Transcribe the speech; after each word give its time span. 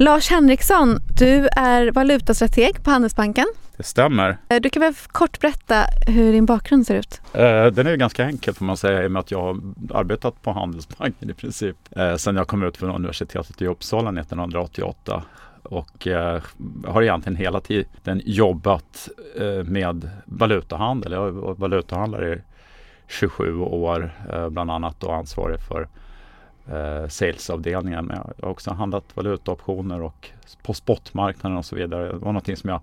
Lars 0.00 0.30
Henriksson, 0.30 0.98
du 1.18 1.48
är 1.56 1.90
valutastrateg 1.92 2.84
på 2.84 2.90
Handelsbanken. 2.90 3.46
Det 3.76 3.82
stämmer. 3.82 4.38
Eh, 4.48 4.60
du 4.60 4.70
kan 4.70 4.82
väl 4.82 4.94
kort 4.94 5.40
berätta 5.40 5.84
hur 6.06 6.32
din 6.32 6.46
bakgrund 6.46 6.86
ser 6.86 6.94
ut? 6.94 7.20
Eh, 7.32 7.66
den 7.66 7.86
är 7.86 7.96
ganska 7.96 8.24
enkel 8.24 8.54
får 8.54 8.64
man 8.64 8.76
säga 8.76 9.02
i 9.02 9.06
och 9.06 9.10
med 9.10 9.20
att 9.20 9.30
jag 9.30 9.42
har 9.42 9.60
arbetat 9.94 10.42
på 10.42 10.52
Handelsbanken 10.52 11.30
i 11.30 11.34
princip 11.34 11.76
eh, 11.96 12.16
sedan 12.16 12.36
jag 12.36 12.46
kom 12.46 12.62
ut 12.62 12.76
från 12.76 12.90
universitetet 12.90 13.62
i 13.62 13.66
Uppsala 13.66 14.20
1988 14.20 15.22
och 15.62 16.06
eh, 16.06 16.42
har 16.86 17.02
egentligen 17.02 17.36
hela 17.36 17.60
tiden 17.60 18.22
jobbat 18.24 19.08
eh, 19.36 19.64
med 19.64 20.10
valutahandel. 20.24 21.12
Jag 21.12 21.20
har 21.20 21.30
varit 21.30 21.58
valutahandlare 21.58 22.34
i 22.34 22.42
27 23.08 23.60
år 23.60 24.14
eh, 24.32 24.48
bland 24.48 24.70
annat 24.70 25.04
och 25.04 25.14
ansvarig 25.14 25.60
för 25.60 25.88
eh, 26.72 27.08
salesavdelningen. 27.08 28.04
Men 28.04 28.16
jag 28.16 28.46
har 28.46 28.52
också 28.52 28.70
handlat 28.70 29.04
valutaoptioner 29.14 30.02
och 30.02 30.30
på 30.62 30.74
spotmarknaden 30.74 31.58
och 31.58 31.64
så 31.64 31.76
vidare. 31.76 32.06
Det 32.06 32.18
var 32.18 32.32
någonting 32.32 32.56
som 32.56 32.70
jag 32.70 32.80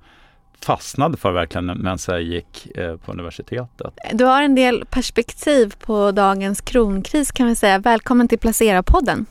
fastnade 0.62 1.18
för 1.18 1.32
verkligen 1.32 1.66
medan 1.66 1.98
jag 2.08 2.22
gick 2.22 2.78
eh, 2.78 2.98
på 2.98 3.12
universitetet. 3.12 3.94
Du 4.14 4.26
har 4.26 4.42
en 4.42 4.56
del 4.56 4.86
perspektiv 4.90 5.76
på 5.80 6.12
dagens 6.12 6.62
kronkris 6.62 7.32
kan 7.32 7.48
vi 7.48 7.56
säga. 7.56 7.80
Välkommen 7.80 8.28
till 8.28 8.40
Placera-podden. 8.40 9.26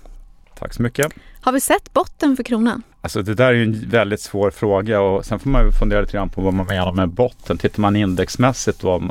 Tack 0.59 0.75
så 0.75 0.83
mycket. 0.83 1.13
Har 1.41 1.53
vi 1.53 1.61
sett 1.61 1.93
botten 1.93 2.37
för 2.37 2.43
kronan? 2.43 2.83
Alltså 3.01 3.23
det 3.23 3.35
där 3.35 3.47
är 3.47 3.53
ju 3.53 3.63
en 3.63 3.89
väldigt 3.89 4.21
svår 4.21 4.51
fråga 4.51 5.01
och 5.01 5.25
sen 5.25 5.39
får 5.39 5.51
man 5.51 5.73
fundera 5.73 6.01
lite 6.01 6.13
grann 6.13 6.29
på 6.29 6.41
vad 6.41 6.55
man 6.55 6.67
menar 6.67 6.93
med 6.93 7.09
botten. 7.09 7.59
Tittar 7.59 7.81
man 7.81 7.97
indexmässigt 7.97 8.81
då, 8.81 9.03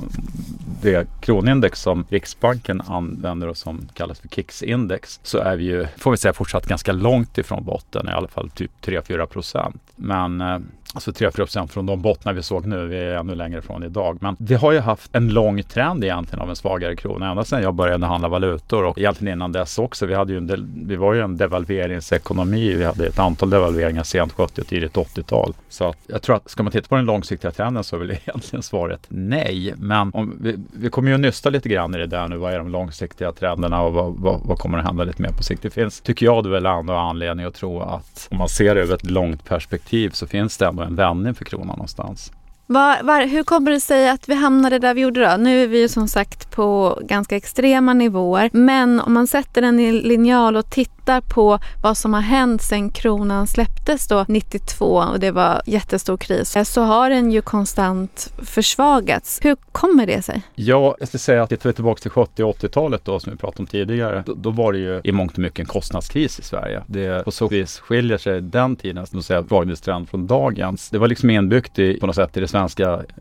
det 0.84 1.08
kronindex 1.22 1.82
som 1.82 2.05
Riksbanken 2.10 2.82
använder 2.82 3.48
och 3.48 3.58
som 3.58 3.88
kallas 3.94 4.20
för 4.20 4.28
KIX-index 4.28 5.20
så 5.24 5.38
är 5.38 5.55
vi 5.55 5.64
ju, 5.64 5.88
får 5.98 6.12
vi 6.12 6.18
säga, 6.18 6.34
fortsatt 6.34 6.68
ganska 6.68 6.91
långt 6.91 7.38
ifrån 7.38 7.66
botten, 7.66 8.10
i 8.10 8.12
alla 8.12 8.28
fall 8.28 8.50
typ 8.50 8.72
3-4 8.82 9.26
procent. 9.26 9.82
Men 9.96 10.41
eh, 10.41 10.60
Alltså 10.94 11.12
3-4 11.12 11.68
från 11.68 11.86
de 11.86 12.02
bottnar 12.02 12.34
vi 12.34 12.44
såg 12.44 12.66
nu. 12.66 12.88
Vi 12.88 12.98
är 12.98 13.16
ännu 13.16 13.36
längre 13.36 13.60
ifrån 13.60 13.84
idag. 13.84 14.18
Men 14.22 14.36
vi 14.40 14.55
har 14.55 14.72
ju 14.72 14.80
haft 14.80 15.16
en 15.16 15.30
lång 15.30 15.63
trend 15.63 16.04
egentligen 16.04 16.41
av 16.41 16.50
en 16.50 16.55
svagare 16.55 16.96
krona. 16.96 17.30
Ända 17.30 17.44
sedan 17.44 17.62
jag 17.62 17.74
började 17.74 18.05
handla 18.05 18.27
valutor 18.27 18.84
och 18.84 18.98
egentligen 18.98 19.38
innan 19.38 19.52
dess 19.52 19.80
också. 19.80 20.05
Vi, 20.05 20.13
hade 20.13 20.34
ju 20.34 20.38
en 20.38 20.84
vi 20.88 20.96
var 20.96 21.13
ju 21.13 21.22
en 21.22 21.38
devalveringsekonomi. 21.38 22.74
Vi 22.74 22.84
hade 22.84 23.08
ett 23.08 23.20
antal 23.20 23.50
devalveringar 23.50 24.04
sent 24.04 24.34
70 24.34 24.62
och 24.62 24.68
tidigt 24.68 24.94
80-tal. 24.94 25.54
Så 25.70 25.90
att 25.90 25.98
jag 26.08 26.22
tror 26.22 26.35
att 26.35 26.50
ska 26.50 26.63
man 26.63 26.72
titta 26.72 26.88
på 26.88 26.96
den 26.96 27.05
långsiktiga 27.05 27.52
trenden 27.52 27.84
så 27.84 27.96
är 27.96 28.00
väl 28.00 28.12
egentligen 28.26 28.63
svaret 28.63 29.05
nej. 29.07 29.74
Men 29.78 30.12
om 30.13 30.38
vi, 30.41 30.57
vi 30.74 30.90
kommer 30.90 31.10
ju 31.10 31.16
att 31.16 31.22
nysta 31.22 31.50
lite 31.50 31.70
grann 31.70 31.96
i 31.96 31.98
det 31.98 32.07
där 32.07 32.28
nu. 32.28 32.38
Vad 32.38 32.54
är 32.54 32.57
de 32.57 32.70
långsiktiga 32.70 33.32
trenderna 33.32 33.82
och 33.82 33.94
vad, 33.94 34.13
vad, 34.13 34.41
vad 34.44 34.57
kommer 34.57 34.78
att 34.78 34.85
hända 34.85 35.04
lite 35.04 35.22
mer 35.22 35.30
på 35.30 35.44
sikt? 35.44 35.62
Det 35.62 35.70
finns, 35.70 36.02
tycker 36.02 36.26
jag, 36.26 36.44
det 36.44 36.50
väl 36.50 36.66
ändå 36.66 36.94
anledning 36.94 37.46
att 37.46 37.55
tro 37.55 37.82
att 37.82 38.28
om 38.32 38.38
man 38.38 38.50
ser 38.50 38.76
det 38.76 38.82
över 38.82 38.96
ett 38.96 39.10
långt 39.10 39.46
perspektiv 39.46 40.10
så 40.10 40.28
finns 40.28 40.57
det 40.57 40.66
ändå 40.66 40.82
en 40.84 40.95
vändning 40.95 41.34
för 41.34 41.45
kronan 41.45 41.67
någonstans. 41.67 42.31
Var, 42.74 43.04
var, 43.04 43.26
hur 43.26 43.43
kommer 43.43 43.71
det 43.71 43.79
sig 43.79 44.10
att 44.10 44.29
vi 44.29 44.34
hamnade 44.34 44.79
där 44.79 44.93
vi 44.93 45.02
gjorde 45.02 45.32
då? 45.32 45.38
Nu 45.38 45.63
är 45.63 45.68
vi 45.68 45.79
ju 45.79 45.88
som 45.88 46.07
sagt 46.07 46.52
på 46.52 46.99
ganska 47.02 47.35
extrema 47.35 47.93
nivåer. 47.93 48.49
Men 48.54 48.99
om 48.99 49.13
man 49.13 49.27
sätter 49.27 49.62
den 49.62 49.79
i 49.79 49.91
linjal 49.91 50.55
och 50.55 50.70
tittar 50.70 51.21
på 51.21 51.60
vad 51.84 51.98
som 51.98 52.13
har 52.13 52.21
hänt 52.21 52.62
sedan 52.62 52.90
kronan 52.90 53.48
släpptes 53.48 54.07
då 54.07 54.26
92 54.27 54.85
och 54.85 55.20
det 55.20 55.32
var 55.32 55.62
jättestor 55.66 56.18
kris 56.18 56.55
eh, 56.55 56.63
så 56.63 56.82
har 56.82 57.10
den 57.10 57.32
ju 57.32 57.41
konstant 57.41 58.34
försvagats. 58.44 59.40
Hur 59.41 59.55
kommer 59.71 60.05
det 60.05 60.21
sig? 60.21 60.41
Ja, 60.55 60.96
jag 60.99 61.07
skulle 61.07 61.20
säga 61.20 61.44
att 61.44 61.49
tittar 61.49 61.70
vi 61.70 61.74
tillbaka 61.74 62.01
till 62.01 62.12
70 62.12 62.44
och 62.44 62.57
80-talet 62.57 63.05
då 63.05 63.20
som 63.20 63.32
vi 63.32 63.38
pratade 63.38 63.60
om 63.60 63.68
tidigare. 63.68 64.24
Då, 64.25 64.34
då, 64.34 64.50
var 64.50 64.74
det 64.74 64.79
ju 64.79 65.01
i 65.03 65.12
mångt 65.12 65.34
och 65.34 65.40
mycket 65.40 65.59
en 65.59 65.66
kostnadskris 65.66 66.40
i 66.40 66.44
Sverige. 66.44 66.81
Det 66.88 67.25
på 67.25 67.31
så 67.31 67.47
vis 67.47 67.79
skiljer 67.79 68.18
sig 68.18 68.41
den 68.41 68.75
tidens 68.75 69.25
svaghetstrend 69.25 70.09
från 70.09 70.28
dagens. 70.28 70.90
Det 70.90 70.97
var 70.97 71.07
liksom 71.07 71.29
inbyggt 71.29 71.79
i, 71.79 72.00
på 72.00 72.07
något 72.07 72.16
sätt 72.16 72.38
i 72.38 72.40
det 72.40 72.47
svenska 72.47 72.62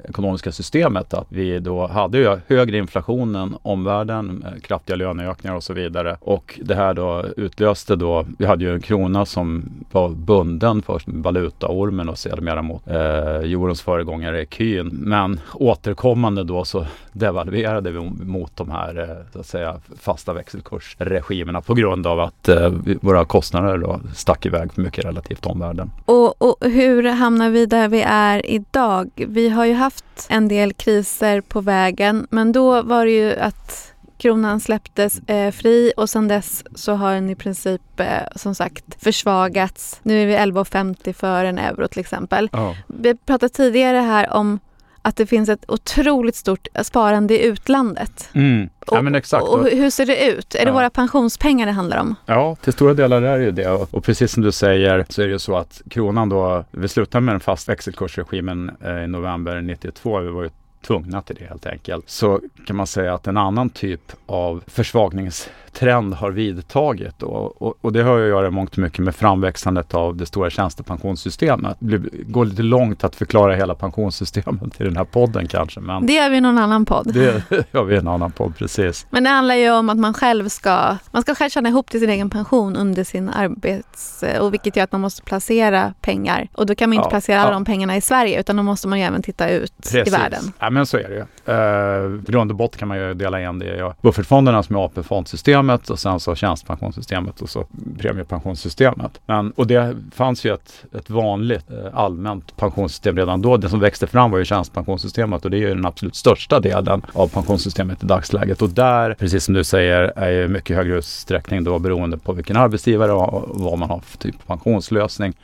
ekonomiska 0.09 0.53
systemet 0.53 1.15
att 1.15 1.27
vi 1.29 1.59
då 1.59 1.87
hade 1.87 2.19
ju 2.19 2.39
högre 2.47 2.79
inflation 2.79 3.35
än 3.35 3.57
omvärlden, 3.63 4.45
eh, 4.47 4.61
kraftiga 4.61 4.97
löneökningar 4.97 5.57
och 5.57 5.63
så 5.63 5.73
vidare. 5.73 6.17
Och 6.21 6.61
det 6.63 6.75
här 6.75 6.95
då 6.95 7.25
utlöste 7.37 7.97
då, 7.97 8.27
vi 8.39 8.47
hade 8.47 8.65
ju 8.65 8.75
en 8.75 8.81
krona 8.81 9.27
som 9.27 9.65
var 9.93 10.09
bunden 10.09 10.83
först 10.83 11.07
med 11.07 11.23
valutaormen 11.23 12.09
och 12.09 12.19
sedermera 12.19 12.63
mot 12.63 12.89
eh, 12.89 12.97
eurons 12.97 13.83
föregångare 13.83 14.41
ecun. 14.41 14.91
Men 14.93 15.41
återkommande 15.55 16.45
då 16.45 16.65
så 16.65 16.87
devalverade 17.13 17.91
vi 17.91 18.01
mot 18.25 18.57
de 18.57 18.71
här 18.71 19.01
eh, 19.01 19.33
så 19.33 19.41
att 19.41 19.47
säga 19.47 19.77
fasta 20.01 20.33
växelkursregimerna 20.33 21.61
på 21.61 21.75
grund 21.75 22.07
av 22.07 22.21
att 22.21 22.49
eh, 22.49 22.73
våra 23.01 23.25
kostnader 23.25 23.79
då 23.79 24.01
stack 24.15 24.47
iväg 24.47 24.73
för 24.73 24.83
mycket 24.83 25.05
relativt 25.05 25.47
omvärlden. 25.47 25.91
Och, 26.05 26.43
och 26.43 26.57
hur 26.61 27.03
hamnar 27.03 27.51
vi 27.51 27.67
där 27.67 27.89
vi 27.89 28.03
är 28.03 28.51
idag? 28.51 29.22
Vi 29.27 29.49
har 29.49 29.65
ju 29.65 29.75
haft 29.75 30.27
en 30.29 30.49
del 30.49 30.73
kriser 30.73 31.41
på 31.41 31.61
vägen 31.61 32.27
men 32.31 32.53
då 32.53 32.83
var 32.83 33.05
det 33.05 33.13
ju 33.13 33.37
att 33.37 33.93
kronan 34.23 34.61
släpptes 34.61 35.19
eh, 35.19 35.51
fri 35.51 35.93
och 35.97 36.11
sedan 36.11 36.29
dess 36.29 36.65
så 36.75 36.93
har 36.93 37.15
den 37.15 37.31
i 37.31 37.35
princip 37.35 38.01
eh, 38.01 38.07
som 38.37 38.55
sagt 38.55 38.85
försvagats. 39.05 40.01
Nu 40.03 40.23
är 40.23 40.27
vi 40.27 40.37
11,50 40.37 41.13
för 41.13 41.45
en 41.45 41.59
euro 41.59 41.89
till 41.89 42.01
exempel. 42.01 42.49
Oh. 42.53 42.75
Vi 42.87 43.15
pratade 43.15 43.53
tidigare 43.53 43.97
här 43.97 44.33
om 44.33 44.59
att 45.03 45.17
det 45.17 45.27
finns 45.27 45.49
ett 45.49 45.65
otroligt 45.69 46.37
stort 46.37 46.69
sparande 46.83 47.35
i 47.35 47.47
utlandet. 47.47 48.29
Mm. 48.33 48.69
Ja, 48.87 49.03
men 49.03 49.15
exakt. 49.15 49.45
Och, 49.45 49.59
och 49.59 49.69
hur 49.69 49.91
ser 49.91 50.07
det 50.07 50.31
ut? 50.31 50.55
Är 50.55 50.59
ja. 50.59 50.65
det 50.65 50.73
våra 50.73 50.91
pensionspengar 50.91 51.67
det 51.67 51.73
handlar 51.73 52.01
om? 52.01 52.15
Ja, 52.27 52.57
till 52.63 52.73
stora 52.73 52.95
delar 52.95 53.23
är 53.23 53.39
det 53.39 53.45
ju 53.45 53.51
det. 53.51 53.71
Och, 53.71 53.95
och 53.95 54.05
precis 54.05 54.33
som 54.33 54.43
du 54.43 54.53
säger 54.53 55.07
så 55.09 55.23
är 55.23 55.27
det 55.27 55.33
ju 55.33 55.39
så 55.39 55.57
att 55.57 55.83
kronan 55.91 56.29
då, 56.29 56.65
vi 56.71 56.89
slutade 56.89 57.23
med 57.23 57.35
den 57.35 57.41
fast 57.41 57.69
växelkursregimen 57.69 58.71
eh, 58.85 59.05
i 59.05 59.07
november 59.07 59.61
92. 59.61 60.21
Vi 60.21 60.29
var 60.31 60.43
ju 60.43 60.51
tvungna 60.83 61.23
till 61.23 61.37
det 61.37 61.45
helt 61.45 61.67
enkelt. 61.67 62.11
Så 62.11 62.41
kan 62.67 62.77
man 62.77 62.87
säga 62.87 63.15
att 63.15 63.27
en 63.27 63.37
annan 63.37 63.71
typ 63.71 64.13
av 64.27 64.63
försvagnings 64.67 65.49
trend 65.73 66.15
har 66.15 66.31
vidtagit. 66.31 67.23
Och, 67.23 67.63
och, 67.63 67.75
och 67.81 67.93
det 67.93 68.03
har 68.03 68.21
att 68.21 68.29
göra 68.29 68.51
mångt 68.51 68.77
mycket 68.77 68.99
med 68.99 69.17
framväxandet 69.17 69.95
av 69.95 70.17
det 70.17 70.27
stora 70.27 70.51
tjänstepensionssystemet. 70.51 71.77
Det 71.81 71.99
går 72.27 72.45
lite 72.45 72.63
långt 72.63 73.05
att 73.05 73.17
förklara 73.17 73.55
hela 73.55 73.75
pensionssystemet 73.75 74.81
i 74.81 74.85
den 74.85 74.97
här 74.97 75.05
podden 75.05 75.49
kanske. 75.49 75.81
Men 75.81 76.07
det 76.07 76.13
gör 76.13 76.31
vi 76.31 76.37
i 76.37 76.41
någon 76.41 76.59
annan 76.59 76.85
podd. 76.85 77.15
Det 77.15 77.43
gör 77.73 77.85
vi 77.85 77.95
i 77.95 77.99
en 77.99 78.09
annan 78.09 78.33
podd, 78.33 78.57
precis. 78.57 79.07
Men 79.11 79.25
det 79.25 79.31
handlar 79.31 79.55
ju 79.55 79.71
om 79.71 79.91
att 79.91 79.99
man 79.99 80.15
själv 80.15 80.49
ska, 80.49 80.97
man 81.11 81.23
ska 81.23 81.35
själv 81.35 81.51
tjäna 81.51 81.69
ihop 81.69 81.91
till 81.91 82.01
sin 82.01 82.11
egen 82.11 82.31
pension 82.31 82.77
under 82.77 83.05
sin 83.05 83.29
arbets... 83.29 84.25
Och 84.41 84.53
vilket 84.53 84.77
gör 84.77 84.85
att 84.85 84.93
man 84.93 85.01
måste 85.01 85.23
placera 85.23 85.95
pengar. 86.01 86.49
Och 86.53 86.67
då 86.67 86.75
kan 86.75 86.91
man 86.91 86.95
inte 86.95 87.07
ja, 87.07 87.11
placera 87.11 87.41
alla 87.41 87.51
ja. 87.51 87.55
de 87.55 87.65
pengarna 87.65 87.97
i 87.97 88.01
Sverige 88.01 88.41
utan 88.41 88.57
då 88.57 88.63
måste 88.63 88.89
man 88.89 88.99
ju 88.99 89.05
även 89.05 89.23
titta 89.23 89.49
ut 89.49 89.73
precis. 89.83 90.07
i 90.07 90.11
världen. 90.11 90.53
Ja 90.59 90.71
men 90.73 90.87
så 90.87 90.97
är 90.97 91.09
det 91.09 91.15
ju. 91.15 91.25
Eh, 91.55 92.21
grund 92.23 92.51
och 92.51 92.57
botten 92.57 92.79
kan 92.79 92.89
man 92.89 92.99
ju 92.99 93.15
dela 93.15 93.41
igen 93.41 93.59
det 93.59 93.67
i 93.67 93.91
buffertfonderna 94.03 94.63
som 94.63 94.77
är 94.77 94.85
AP-fondsystemet 94.85 95.91
och 95.91 95.99
sen 95.99 96.21
så 96.21 96.35
tjänstepensionssystemet 96.35 97.41
och 97.41 97.49
så 97.49 97.67
premiepensionssystemet. 97.99 99.21
Men, 99.27 99.51
och 99.51 99.67
det 99.67 99.97
fanns 100.15 100.45
ju 100.45 100.55
ett, 100.55 100.85
ett 100.99 101.11
vanligt 101.11 101.71
eh, 101.71 101.99
allmänt 101.99 102.57
pensionssystem 102.57 103.17
redan 103.17 103.43
då. 103.43 103.57
Det 103.57 103.69
som 103.69 103.81
växte 103.81 104.07
fram 104.07 104.31
var 104.31 104.39
ju 104.39 104.45
tjänstepensionssystemet 104.45 105.45
och 105.45 105.51
det 105.51 105.57
är 105.57 105.69
ju 105.69 105.75
den 105.75 105.87
absolut 105.87 106.17
största 106.17 106.61
delen 106.61 107.03
av 107.13 107.29
pensionssystemet 107.29 108.03
i 108.03 108.07
dagsläget. 108.07 108.63
Och 108.63 108.71
där, 108.71 109.15
precis 109.15 109.45
som 109.45 109.55
du 109.55 109.65
säger, 109.65 110.13
är 110.17 110.31
ju 110.31 110.49
mycket 110.49 110.77
högre 110.77 110.99
utsträckning 110.99 111.65
då 111.65 111.79
beroende 111.79 112.19
på 112.19 112.33
vilken 112.33 112.57
arbetsgivare 112.57 113.13
och 113.13 113.61
vad 113.61 113.79
man 113.79 113.91
har 113.91 114.01
för 114.01 114.19
typ 114.19 114.35
av 114.35 114.47
pensionslösning 114.47 115.35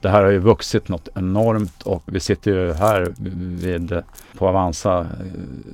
det 0.00 0.08
här 0.08 0.22
har 0.22 0.30
ju 0.30 0.38
vuxit 0.38 0.88
något 0.88 1.08
enormt 1.14 1.82
och 1.82 2.02
vi 2.06 2.20
sitter 2.20 2.50
ju 2.50 2.72
här 2.72 3.12
vid, 3.60 4.02
på 4.38 4.48
Avanza 4.48 5.00
eh, 5.00 5.06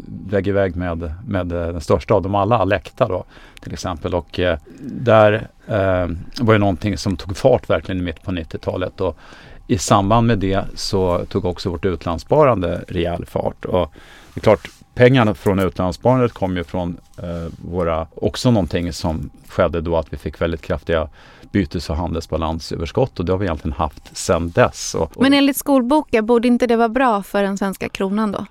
vägg 0.07 0.49
i 0.49 0.53
vägg 0.53 0.77
med, 0.77 1.15
med 1.27 1.53
eh, 1.53 1.67
den 1.69 1.81
största 1.81 2.15
av 2.15 2.23
dem 2.23 2.35
alla, 2.35 2.59
Alecta 2.59 3.09
då 3.09 3.25
till 3.61 3.73
exempel. 3.73 4.15
Och 4.15 4.41
eh, 4.41 4.59
där 4.81 5.49
eh, 5.67 6.09
var 6.41 6.53
ju 6.53 6.59
någonting 6.59 6.99
som 6.99 7.17
tog 7.17 7.37
fart 7.37 7.71
verkligen 7.71 8.01
i 8.01 8.05
mitt 8.05 8.23
på 8.23 8.31
90-talet. 8.31 9.01
Och 9.01 9.19
i 9.67 9.79
samband 9.79 10.27
med 10.27 10.39
det 10.39 10.65
så 10.75 11.25
tog 11.29 11.45
också 11.45 11.71
vårt 11.71 11.85
utlandssparande 11.85 12.85
rejäl 12.89 13.27
fart. 13.27 13.65
Och 13.65 13.93
det 14.35 14.39
är 14.39 14.43
klart, 14.43 14.69
pengarna 14.95 15.35
från 15.35 15.59
utlandssparandet 15.59 16.33
kom 16.33 16.57
ju 16.57 16.65
från 16.65 16.97
eh, 17.19 17.53
våra, 17.71 18.07
också 18.15 18.51
någonting 18.51 18.93
som 18.93 19.31
skedde 19.49 19.81
då 19.81 19.97
att 19.97 20.13
vi 20.13 20.17
fick 20.17 20.41
väldigt 20.41 20.63
kraftiga 20.63 21.09
bytes 21.53 21.91
och 21.91 21.97
handelsbalansöverskott 21.97 23.19
och 23.19 23.25
det 23.25 23.33
har 23.33 23.39
vi 23.39 23.47
egentligen 23.47 23.77
haft 23.77 24.17
sedan 24.17 24.51
dess. 24.51 24.95
Och, 24.95 25.17
och 25.17 25.23
Men 25.23 25.33
enligt 25.33 25.57
skolboken, 25.57 26.27
borde 26.27 26.49
inte 26.49 26.67
det 26.67 26.77
vara 26.77 26.89
bra 26.89 27.23
för 27.23 27.43
den 27.43 27.59
svenska 27.59 27.89
kronan 27.89 28.33
då? 28.33 28.47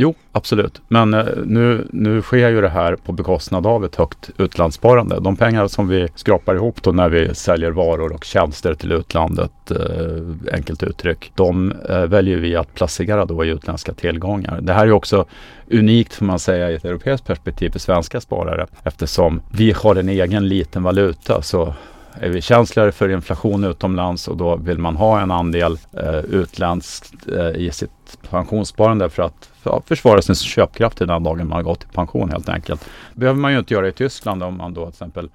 Jo, 0.00 0.14
absolut. 0.32 0.80
Men 0.88 1.14
eh, 1.14 1.26
nu, 1.44 1.86
nu 1.90 2.22
sker 2.22 2.48
ju 2.48 2.60
det 2.60 2.68
här 2.68 2.96
på 2.96 3.12
bekostnad 3.12 3.66
av 3.66 3.84
ett 3.84 3.96
högt 3.96 4.30
utlandssparande. 4.36 5.20
De 5.20 5.36
pengar 5.36 5.68
som 5.68 5.88
vi 5.88 6.08
skrapar 6.14 6.54
ihop 6.54 6.82
då 6.82 6.92
när 6.92 7.08
vi 7.08 7.34
säljer 7.34 7.70
varor 7.70 8.12
och 8.12 8.24
tjänster 8.24 8.74
till 8.74 8.92
utlandet, 8.92 9.70
eh, 9.70 10.54
enkelt 10.54 10.82
uttryck, 10.82 11.32
de 11.34 11.72
eh, 11.88 12.02
väljer 12.02 12.36
vi 12.36 12.56
att 12.56 12.74
placera 12.74 13.24
då 13.24 13.44
i 13.44 13.48
utländska 13.48 13.92
tillgångar. 13.92 14.60
Det 14.60 14.72
här 14.72 14.86
är 14.86 14.92
också 14.92 15.24
unikt 15.70 16.14
får 16.14 16.24
man 16.24 16.38
säga 16.38 16.70
i 16.70 16.74
ett 16.74 16.84
europeiskt 16.84 17.26
perspektiv 17.26 17.70
för 17.70 17.78
svenska 17.78 18.20
sparare 18.20 18.66
eftersom 18.84 19.40
vi 19.52 19.72
har 19.72 19.96
en 19.96 20.08
egen 20.08 20.48
liten 20.48 20.82
valuta 20.82 21.42
så 21.42 21.74
är 22.20 22.28
vi 22.28 22.40
känsligare 22.40 22.92
för 22.92 23.08
inflation 23.08 23.64
utomlands 23.64 24.28
och 24.28 24.36
då 24.36 24.56
vill 24.56 24.78
man 24.78 24.96
ha 24.96 25.20
en 25.20 25.30
andel 25.30 25.78
eh, 25.92 26.18
utländskt 26.18 27.28
eh, 27.28 27.48
i 27.48 27.70
sitt 27.72 28.18
pensionssparande 28.30 29.10
för 29.10 29.22
att 29.22 29.50
ja, 29.62 29.82
försvara 29.86 30.22
sin 30.22 30.34
köpkraft 30.34 30.98
till 30.98 31.06
den 31.06 31.22
dagen 31.22 31.48
man 31.48 31.56
har 31.56 31.62
gått 31.62 31.84
i 31.84 31.86
pension 31.86 32.30
helt 32.30 32.48
enkelt. 32.48 32.84
Det 33.12 33.20
behöver 33.20 33.40
man 33.40 33.52
ju 33.52 33.58
inte 33.58 33.74
göra 33.74 33.88
i 33.88 33.92
Tyskland 33.92 34.42
om 34.42 34.56
man 34.56 34.74
då 34.74 34.84
till 34.84 34.92
exempel 34.92 35.30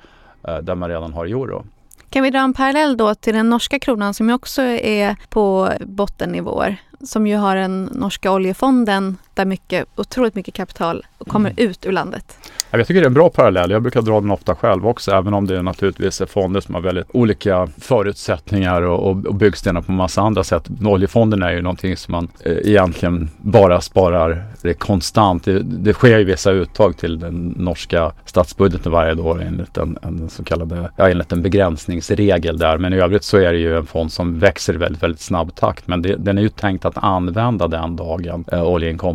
eh, 0.48 0.58
där 0.58 0.75
man 0.75 0.90
redan 0.90 1.14
har 1.14 1.25
euro. 1.25 1.66
Kan 2.10 2.24
vi 2.24 2.30
dra 2.30 2.40
en 2.40 2.54
parallell 2.54 2.98
då 2.98 3.16
till 3.16 3.34
den 3.34 3.50
norska 3.50 3.80
kronan 3.80 4.14
som 4.14 4.30
ju 4.30 4.36
också 4.36 4.62
är 4.62 5.16
på 5.30 5.69
bottennivåer? 5.80 6.78
Som 7.04 7.28
ju 7.28 7.36
har 7.36 7.56
den 7.56 7.84
norska 7.84 8.31
oljefonden 8.31 9.18
där 9.33 9.45
mycket, 9.45 9.85
otroligt 9.95 10.35
mycket 10.35 10.53
kapital 10.53 11.06
kommer 11.27 11.50
mm. 11.50 11.69
ut 11.69 11.85
ur 11.85 11.91
landet. 11.91 12.38
Jag 12.71 12.88
tycker 12.88 13.01
det 13.01 13.06
är 13.06 13.07
en 13.07 13.13
bra 13.13 13.30
parallell. 13.30 13.71
Jag 13.71 13.81
brukar 13.81 14.01
dra 14.01 14.21
den 14.21 14.31
ofta 14.31 14.56
själv 14.56 14.88
också, 14.88 15.12
även 15.12 15.33
om 15.33 15.47
det 15.47 15.62
naturligtvis 15.62 16.21
är 16.21 16.25
fonder 16.25 16.62
som 16.62 16.75
har 16.75 16.81
väldigt 16.81 17.07
olika 17.12 17.68
förutsättningar 17.77 18.81
och, 18.81 19.09
och, 19.09 19.25
och 19.25 19.35
byggstenar 19.35 19.81
på 19.81 19.91
massa 19.91 20.21
andra 20.21 20.44
sätt. 20.44 20.68
Oljefonden 20.85 21.44
är 21.44 21.51
ju 21.51 21.62
någonting 21.62 21.97
som 21.97 22.12
man 22.12 22.27
eh, 22.45 22.57
egentligen 22.63 23.30
bara 23.38 23.81
sparar 23.81 24.44
det 24.62 24.74
konstant. 24.74 25.44
Det, 25.44 25.59
det, 25.59 25.94
sker 25.94 26.18
ju 26.18 26.24
vissa 26.24 26.51
uttag 26.51 26.97
till 26.97 27.19
den 27.19 27.47
norska 27.57 28.12
statsbudgeten 28.25 28.91
varje 28.91 29.21
år 29.21 29.41
enligt 29.41 29.77
en, 29.77 29.97
en 30.01 30.30
så 30.30 30.44
kallade, 30.44 30.91
ja, 30.95 31.09
enligt 31.09 31.31
en 31.31 31.41
begränsningsregel 31.41 32.57
där. 32.57 32.77
Men 32.77 32.94
i 32.94 32.97
övrigt 32.97 33.24
så 33.24 33.38
är 33.38 33.53
det 33.53 33.59
ju 33.59 33.77
en 33.77 33.85
fond 33.85 34.12
som 34.12 34.39
växer 34.39 34.74
i 34.74 34.77
väldigt, 34.77 35.03
väldigt 35.03 35.21
snabb 35.21 35.56
takt. 35.56 35.88
Men 35.88 36.01
det, 36.01 36.15
den 36.15 36.38
är 36.38 36.41
ju 36.41 36.50
tänkt 36.50 36.85
att 36.85 36.97
använda 36.97 37.68
den 37.68 37.95
dagen 37.95 38.45
eh, 38.51 38.62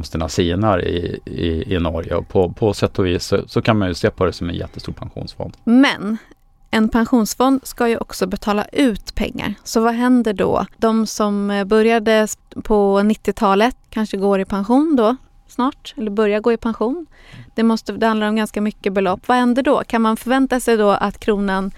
inkomsterna 0.08 0.28
sinar 0.28 0.84
i, 0.84 1.20
i, 1.24 1.74
i 1.74 1.78
Norge. 1.80 2.14
Och 2.14 2.28
på, 2.28 2.52
på 2.52 2.74
sätt 2.74 2.98
och 2.98 3.06
vis 3.06 3.24
så, 3.24 3.48
så 3.48 3.62
kan 3.62 3.78
man 3.78 3.88
ju 3.88 3.94
se 3.94 4.10
på 4.10 4.24
det 4.24 4.32
som 4.32 4.48
en 4.48 4.54
jättestor 4.54 4.92
pensionsfond. 4.92 5.56
Men 5.64 6.18
en 6.70 6.88
pensionsfond 6.88 7.60
ska 7.66 7.88
ju 7.88 7.96
också 7.96 8.26
betala 8.26 8.64
ut 8.72 9.14
pengar. 9.14 9.54
Så 9.64 9.80
vad 9.80 9.94
händer 9.94 10.32
då? 10.32 10.66
De 10.78 11.06
som 11.06 11.50
eh, 11.50 11.64
började 11.64 12.28
på 12.64 13.00
90-talet 13.00 13.76
kanske 13.90 14.16
går 14.16 14.40
i 14.40 14.44
pension 14.44 14.96
då 14.96 15.16
snart, 15.48 15.94
eller 15.96 16.10
börjar 16.10 16.40
gå 16.40 16.52
i 16.52 16.56
pension. 16.56 17.06
Det, 17.54 17.62
måste, 17.62 17.92
det 17.92 18.06
handlar 18.06 18.28
om 18.28 18.36
ganska 18.36 18.60
mycket 18.60 18.92
belopp. 18.92 19.28
Vad 19.28 19.36
händer 19.36 19.62
då? 19.62 19.82
Kan 19.86 20.02
man 20.02 20.16
förvänta 20.16 20.60
sig 20.60 20.76
då 20.76 20.90
att 20.90 21.18
kronan 21.20 21.70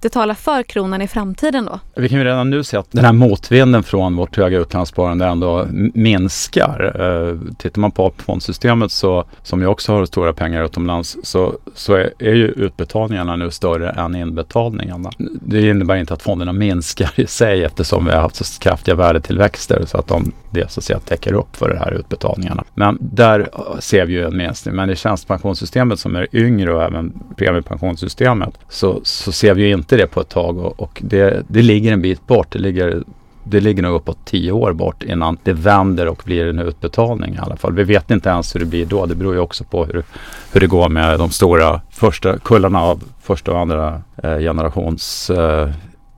det 0.00 0.08
talar 0.08 0.34
för 0.34 0.62
kronan 0.62 1.02
i 1.02 1.08
framtiden 1.08 1.64
då? 1.64 1.80
Vi 1.96 2.08
kan 2.08 2.18
ju 2.18 2.24
redan 2.24 2.50
nu 2.50 2.64
se 2.64 2.76
att 2.76 2.90
den 2.90 3.04
här 3.04 3.12
motvinden 3.12 3.82
från 3.82 4.16
vårt 4.16 4.36
höga 4.36 4.58
utlandssparande 4.58 5.26
ändå 5.26 5.66
minskar. 5.94 6.92
Eh, 7.00 7.54
tittar 7.58 7.80
man 7.80 7.90
på 7.90 8.06
AP-fondsystemet 8.06 8.92
så, 8.92 9.24
som 9.42 9.60
ju 9.60 9.66
också 9.66 9.92
har 9.92 10.06
stora 10.06 10.32
pengar 10.32 10.64
utomlands, 10.64 11.16
så, 11.22 11.54
så 11.74 11.94
är, 11.94 12.12
är 12.18 12.34
ju 12.34 12.48
utbetalningarna 12.48 13.36
nu 13.36 13.50
större 13.50 13.90
än 13.90 14.14
inbetalningarna. 14.14 15.10
Det 15.18 15.68
innebär 15.68 15.96
inte 15.96 16.14
att 16.14 16.22
fonderna 16.22 16.52
minskar 16.52 17.12
i 17.20 17.26
sig 17.26 17.64
eftersom 17.64 18.04
vi 18.04 18.12
har 18.12 18.20
haft 18.20 18.36
så 18.36 18.60
kraftiga 18.60 18.94
värdetillväxter 18.94 19.84
så 19.86 19.98
att 19.98 20.06
de 20.06 20.32
det 20.50 20.70
så 20.70 20.80
att 20.80 20.84
säga 20.84 20.98
täcker 20.98 21.32
upp 21.32 21.56
för 21.56 21.68
de 21.68 21.76
här 21.76 21.92
utbetalningarna. 21.94 22.64
Men 22.74 22.98
där 23.00 23.48
ser 23.80 24.06
vi 24.06 24.12
ju 24.12 24.24
en 24.24 24.36
minskning. 24.36 24.74
Men 24.74 24.90
i 24.90 24.96
tjänstepensionssystemet 24.96 26.00
som 26.00 26.16
är 26.16 26.26
yngre 26.32 26.74
och 26.74 26.82
även 26.82 27.12
premiepensionssystemet 27.36 28.58
så, 28.68 29.00
så 29.02 29.32
ser 29.32 29.54
vi 29.54 29.62
ju 29.62 29.72
inte 29.72 29.89
det 29.96 30.06
på 30.06 30.20
ett 30.20 30.28
tag 30.28 30.58
och, 30.58 30.80
och 30.80 31.00
det, 31.04 31.42
det 31.48 31.62
ligger 31.62 31.92
en 31.92 32.02
bit 32.02 32.26
bort. 32.26 32.52
Det 32.52 32.58
ligger 32.58 33.02
det 33.44 33.60
ligger 33.60 33.82
nog 33.82 33.94
uppåt 33.94 34.18
tio 34.24 34.52
år 34.52 34.72
bort 34.72 35.02
innan 35.02 35.38
det 35.42 35.52
vänder 35.52 36.08
och 36.08 36.22
blir 36.24 36.46
en 36.46 36.58
utbetalning 36.58 37.34
i 37.34 37.38
alla 37.38 37.56
fall. 37.56 37.72
Vi 37.72 37.84
vet 37.84 38.10
inte 38.10 38.28
ens 38.28 38.54
hur 38.54 38.60
det 38.60 38.66
blir 38.66 38.86
då. 38.86 39.06
Det 39.06 39.14
beror 39.14 39.34
ju 39.34 39.40
också 39.40 39.64
på 39.64 39.84
hur, 39.84 40.04
hur 40.52 40.60
det 40.60 40.66
går 40.66 40.88
med 40.88 41.18
de 41.18 41.30
stora 41.30 41.80
första 41.90 42.38
kullarna 42.38 42.82
av 42.82 43.02
första 43.22 43.52
och 43.52 43.58
andra 43.58 44.02
eh, 44.22 44.38
generations 44.38 45.30
eh, 45.30 45.70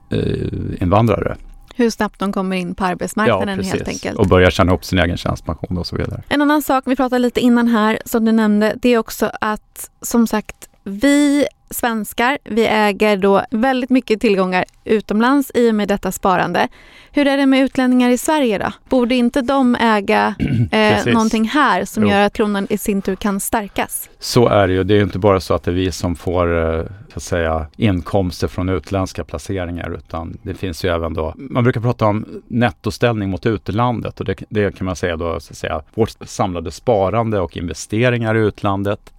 eh 0.09 0.81
invandrare 0.81 1.37
hur 1.75 1.89
snabbt 1.89 2.19
de 2.19 2.33
kommer 2.33 2.55
in 2.55 2.75
på 2.75 2.85
arbetsmarknaden 2.85 3.59
ja, 3.63 3.63
helt 3.63 3.87
enkelt. 3.87 4.19
Och 4.19 4.27
börjar 4.27 4.49
tjäna 4.49 4.73
upp 4.73 4.85
sin 4.85 4.99
egen 4.99 5.17
tjänstepension 5.17 5.77
och 5.77 5.87
så 5.87 5.95
vidare. 5.95 6.21
En 6.29 6.41
annan 6.41 6.61
sak 6.61 6.83
vi 6.87 6.95
pratade 6.95 7.19
lite 7.19 7.39
innan 7.39 7.67
här 7.67 7.99
som 8.05 8.25
du 8.25 8.31
nämnde, 8.31 8.73
det 8.81 8.89
är 8.89 8.97
också 8.97 9.31
att 9.41 9.89
som 10.01 10.27
sagt 10.27 10.69
vi 10.83 11.45
svenskar, 11.73 12.37
vi 12.43 12.67
äger 12.67 13.17
då 13.17 13.45
väldigt 13.51 13.89
mycket 13.89 14.21
tillgångar 14.21 14.65
utomlands 14.83 15.51
i 15.53 15.71
och 15.71 15.75
med 15.75 15.87
detta 15.87 16.11
sparande. 16.11 16.67
Hur 17.11 17.27
är 17.27 17.37
det 17.37 17.45
med 17.45 17.63
utlänningar 17.63 18.09
i 18.09 18.17
Sverige 18.17 18.57
då? 18.57 18.71
Borde 18.89 19.15
inte 19.15 19.41
de 19.41 19.75
äga 19.75 20.35
eh, 20.71 21.05
någonting 21.05 21.47
här 21.47 21.85
som 21.85 22.03
jo. 22.03 22.09
gör 22.09 22.21
att 22.21 22.33
kronan 22.33 22.67
i 22.69 22.77
sin 22.77 23.01
tur 23.01 23.15
kan 23.15 23.39
stärkas? 23.39 24.09
Så 24.19 24.47
är 24.47 24.67
det 24.67 24.73
ju. 24.73 24.83
Det 24.83 24.97
är 24.97 25.01
inte 25.01 25.19
bara 25.19 25.39
så 25.39 25.53
att 25.53 25.63
det 25.63 25.71
är 25.71 25.75
vi 25.75 25.91
som 25.91 26.15
får 26.15 26.77
eh, 26.79 26.85
att 27.17 27.23
säga, 27.23 27.67
inkomster 27.77 28.47
från 28.47 28.69
utländska 28.69 29.23
placeringar 29.23 29.95
utan 29.97 30.37
det 30.43 30.53
finns 30.53 30.85
ju 30.85 30.89
även 30.89 31.13
då, 31.13 31.33
man 31.35 31.63
brukar 31.63 31.81
prata 31.81 32.05
om 32.05 32.25
nettoställning 32.47 33.29
mot 33.29 33.45
utlandet 33.45 34.19
och 34.19 34.25
det, 34.25 34.43
det 34.49 34.77
kan 34.77 34.85
man 34.85 34.95
säga 34.95 35.17
då, 35.17 35.39
så 35.39 35.51
att 35.51 35.57
säga, 35.57 35.81
vårt 35.93 36.09
samlade 36.21 36.71
sparande 36.71 37.39
och 37.39 37.57
investeringar 37.57 38.35
i 38.35 38.39
utlandet 38.39 39.12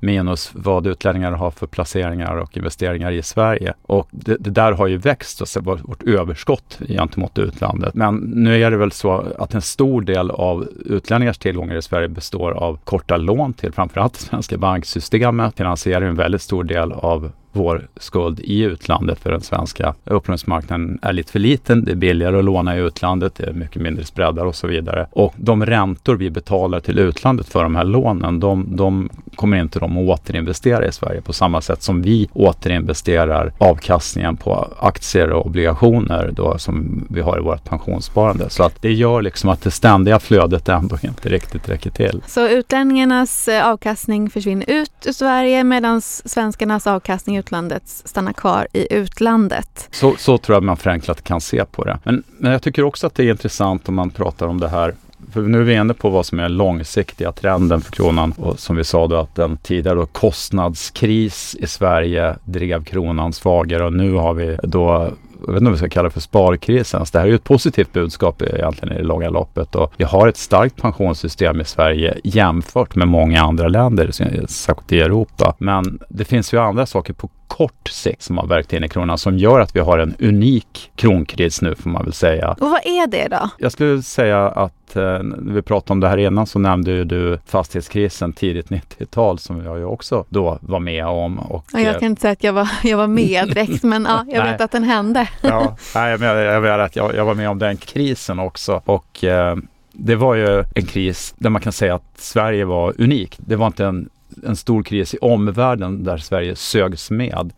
minus 0.00 0.50
vad 0.54 0.86
utlänningar 0.86 1.32
har 1.32 1.50
för 1.50 1.66
placeringar 1.66 2.36
och 2.36 2.56
investeringar 2.56 3.12
i 3.12 3.22
Sverige. 3.22 3.74
Och 3.82 4.08
det, 4.10 4.36
det 4.40 4.50
där 4.50 4.72
har 4.72 4.86
ju 4.86 4.96
växt, 4.96 5.40
alltså 5.40 5.60
vårt 5.60 6.02
överskott 6.02 6.78
gentemot 6.88 7.38
utlandet. 7.38 7.94
Men 7.94 8.16
nu 8.16 8.62
är 8.62 8.70
det 8.70 8.76
väl 8.76 8.92
så 8.92 9.26
att 9.38 9.54
en 9.54 9.62
stor 9.62 10.02
del 10.02 10.30
av 10.30 10.68
utlänningars 10.84 11.38
tillgångar 11.38 11.76
i 11.76 11.82
Sverige 11.82 12.08
består 12.08 12.50
av 12.50 12.78
korta 12.84 13.16
lån 13.16 13.52
till 13.52 13.72
framförallt 13.72 14.12
det 14.12 14.20
svenska 14.20 14.58
banksystemet, 14.58 15.56
finansierar 15.56 16.06
en 16.06 16.14
väldigt 16.14 16.42
stor 16.42 16.64
del 16.64 16.92
av 16.92 17.30
vår 17.58 17.88
skuld 17.96 18.40
i 18.40 18.60
utlandet 18.60 19.18
för 19.18 19.30
den 19.30 19.40
svenska 19.40 19.94
upplåningsmarknaden 20.04 20.98
är 21.02 21.12
lite 21.12 21.32
för 21.32 21.38
liten. 21.38 21.84
Det 21.84 21.92
är 21.92 21.96
billigare 21.96 22.38
att 22.38 22.44
låna 22.44 22.76
i 22.76 22.80
utlandet, 22.80 23.34
det 23.34 23.44
är 23.44 23.52
mycket 23.52 23.82
mindre 23.82 24.04
spreadar 24.04 24.44
och 24.44 24.54
så 24.54 24.66
vidare. 24.66 25.06
Och 25.10 25.34
de 25.36 25.66
räntor 25.66 26.16
vi 26.16 26.30
betalar 26.30 26.80
till 26.80 26.98
utlandet 26.98 27.48
för 27.48 27.62
de 27.62 27.76
här 27.76 27.84
lånen, 27.84 28.40
de, 28.40 28.76
de 28.76 29.08
kommer 29.34 29.56
inte 29.60 29.78
de 29.78 29.98
att 29.98 30.20
återinvestera 30.20 30.86
i 30.86 30.92
Sverige 30.92 31.20
på 31.20 31.32
samma 31.32 31.60
sätt 31.60 31.82
som 31.82 32.02
vi 32.02 32.28
återinvesterar 32.32 33.52
avkastningen 33.58 34.36
på 34.36 34.68
aktier 34.78 35.30
och 35.30 35.46
obligationer 35.46 36.30
då 36.32 36.58
som 36.58 37.06
vi 37.10 37.20
har 37.20 37.38
i 37.38 37.40
vårt 37.40 37.64
pensionssparande. 37.64 38.50
Så 38.50 38.62
att 38.62 38.82
det 38.82 38.92
gör 38.92 39.22
liksom 39.22 39.50
att 39.50 39.62
det 39.62 39.70
ständiga 39.70 40.18
flödet 40.18 40.68
ändå 40.68 40.96
inte 41.02 41.28
riktigt 41.28 41.68
räcker 41.68 41.90
till. 41.90 42.22
Så 42.26 42.48
utlänningarnas 42.48 43.48
eh, 43.48 43.66
avkastning 43.66 44.30
försvinner 44.30 44.70
ut 44.70 44.92
ur 45.06 45.12
Sverige 45.12 45.64
medan 45.64 46.00
svenskarnas 46.00 46.86
avkastning 46.86 47.38
utlandet 47.48 47.82
stannar 47.86 48.32
kvar 48.32 48.66
i 48.72 48.94
utlandet. 48.94 49.88
Så, 49.90 50.14
så 50.18 50.38
tror 50.38 50.56
jag 50.56 50.62
man 50.62 50.76
förenklat 50.76 51.24
kan 51.24 51.40
se 51.40 51.64
på 51.64 51.84
det. 51.84 51.98
Men, 52.04 52.22
men 52.38 52.52
jag 52.52 52.62
tycker 52.62 52.84
också 52.84 53.06
att 53.06 53.14
det 53.14 53.24
är 53.24 53.30
intressant 53.30 53.88
om 53.88 53.94
man 53.94 54.10
pratar 54.10 54.46
om 54.46 54.60
det 54.60 54.68
här 54.68 54.94
för 55.32 55.40
nu 55.40 55.60
är 55.60 55.62
vi 55.62 55.74
inne 55.74 55.94
på 55.94 56.10
vad 56.10 56.26
som 56.26 56.40
är 56.40 56.48
långsiktiga 56.48 57.32
trenden 57.32 57.80
för 57.80 57.92
kronan 57.92 58.32
och 58.32 58.60
som 58.60 58.76
vi 58.76 58.84
sa 58.84 59.06
då 59.06 59.16
att 59.16 59.34
den 59.34 59.56
tidigare 59.56 59.98
då 59.98 60.06
kostnadskris 60.06 61.56
i 61.60 61.66
Sverige 61.66 62.36
drev 62.44 62.84
kronan 62.84 63.32
svagare 63.32 63.84
och 63.84 63.92
nu 63.92 64.12
har 64.12 64.34
vi 64.34 64.58
då 64.62 65.12
jag 65.46 65.52
vet 65.52 65.60
inte 65.60 65.66
om 65.66 65.72
vi 65.72 65.78
ska 65.78 65.88
kalla 65.88 66.08
det 66.08 66.12
för 66.12 66.20
sparkrisen. 66.20 67.06
Så 67.06 67.12
det 67.12 67.18
här 67.18 67.26
är 67.26 67.30
ju 67.30 67.34
ett 67.34 67.44
positivt 67.44 67.92
budskap 67.92 68.42
egentligen 68.42 68.94
i 68.94 68.98
det 68.98 69.04
långa 69.04 69.30
loppet 69.30 69.74
och 69.74 69.92
vi 69.96 70.04
har 70.04 70.28
ett 70.28 70.36
starkt 70.36 70.76
pensionssystem 70.76 71.60
i 71.60 71.64
Sverige 71.64 72.18
jämfört 72.24 72.94
med 72.94 73.08
många 73.08 73.42
andra 73.42 73.68
länder, 73.68 74.10
särskilt 74.46 74.92
i 74.92 75.00
Europa. 75.00 75.54
Men 75.58 75.98
det 76.08 76.24
finns 76.24 76.54
ju 76.54 76.58
andra 76.58 76.86
saker 76.86 77.12
på 77.12 77.30
kort 77.48 77.88
sikt 77.88 78.22
som 78.22 78.38
har 78.38 78.46
verkat 78.46 78.72
in 78.72 78.84
i 78.84 78.88
kronan 78.88 79.18
som 79.18 79.38
gör 79.38 79.60
att 79.60 79.76
vi 79.76 79.80
har 79.80 79.98
en 79.98 80.14
unik 80.18 80.90
kronkris 80.96 81.62
nu 81.62 81.74
får 81.74 81.90
man 81.90 82.04
väl 82.04 82.12
säga. 82.12 82.48
Och 82.50 82.70
vad 82.70 82.86
är 82.86 83.06
det 83.06 83.28
då? 83.28 83.50
Jag 83.58 83.72
skulle 83.72 84.02
säga 84.02 84.48
att 84.48 84.96
eh, 84.96 85.02
när 85.02 85.52
vi 85.52 85.62
pratade 85.62 85.92
om 85.92 86.00
det 86.00 86.08
här 86.08 86.18
innan 86.18 86.46
så 86.46 86.58
nämnde 86.58 86.90
ju 86.90 87.04
du 87.04 87.38
fastighetskrisen 87.46 88.32
tidigt 88.32 88.68
90-tal 88.68 89.38
som 89.38 89.64
jag 89.64 89.78
ju 89.78 89.84
också 89.84 90.24
då 90.28 90.58
var 90.60 90.80
med 90.80 91.06
om. 91.06 91.38
Och, 91.38 91.64
jag 91.72 91.98
kan 91.98 92.08
inte 92.08 92.20
säga 92.20 92.32
att 92.32 92.44
jag 92.44 92.52
var, 92.52 92.68
jag 92.82 92.96
var 92.96 93.06
med 93.06 93.48
direkt 93.54 93.82
men 93.82 94.04
ja, 94.04 94.24
jag 94.28 94.44
vet 94.44 94.60
att 94.60 94.70
den 94.70 94.84
hände. 94.84 95.28
ja, 95.40 95.76
nej, 95.94 96.10
jag 96.10 96.20
menar, 96.20 96.34
jag 96.36 96.80
att 96.80 96.96
jag, 96.96 97.14
jag 97.14 97.24
var 97.24 97.34
med 97.34 97.50
om 97.50 97.58
den 97.58 97.76
krisen 97.76 98.38
också 98.38 98.82
och 98.84 99.24
eh, 99.24 99.56
det 99.92 100.16
var 100.16 100.34
ju 100.34 100.64
en 100.74 100.86
kris 100.86 101.34
där 101.38 101.50
man 101.50 101.62
kan 101.62 101.72
säga 101.72 101.94
att 101.94 102.12
Sverige 102.16 102.64
var 102.64 102.94
unikt. 102.98 103.38
Det 103.46 103.56
var 103.56 103.66
inte 103.66 103.84
en 103.84 104.08
en 104.44 104.56
stor 104.56 104.82
kris 104.82 105.14
i 105.14 105.18
omvärlden 105.20 106.04
där 106.04 106.18
Sverige 106.18 106.56
sögs 106.56 107.10
med. 107.10 107.52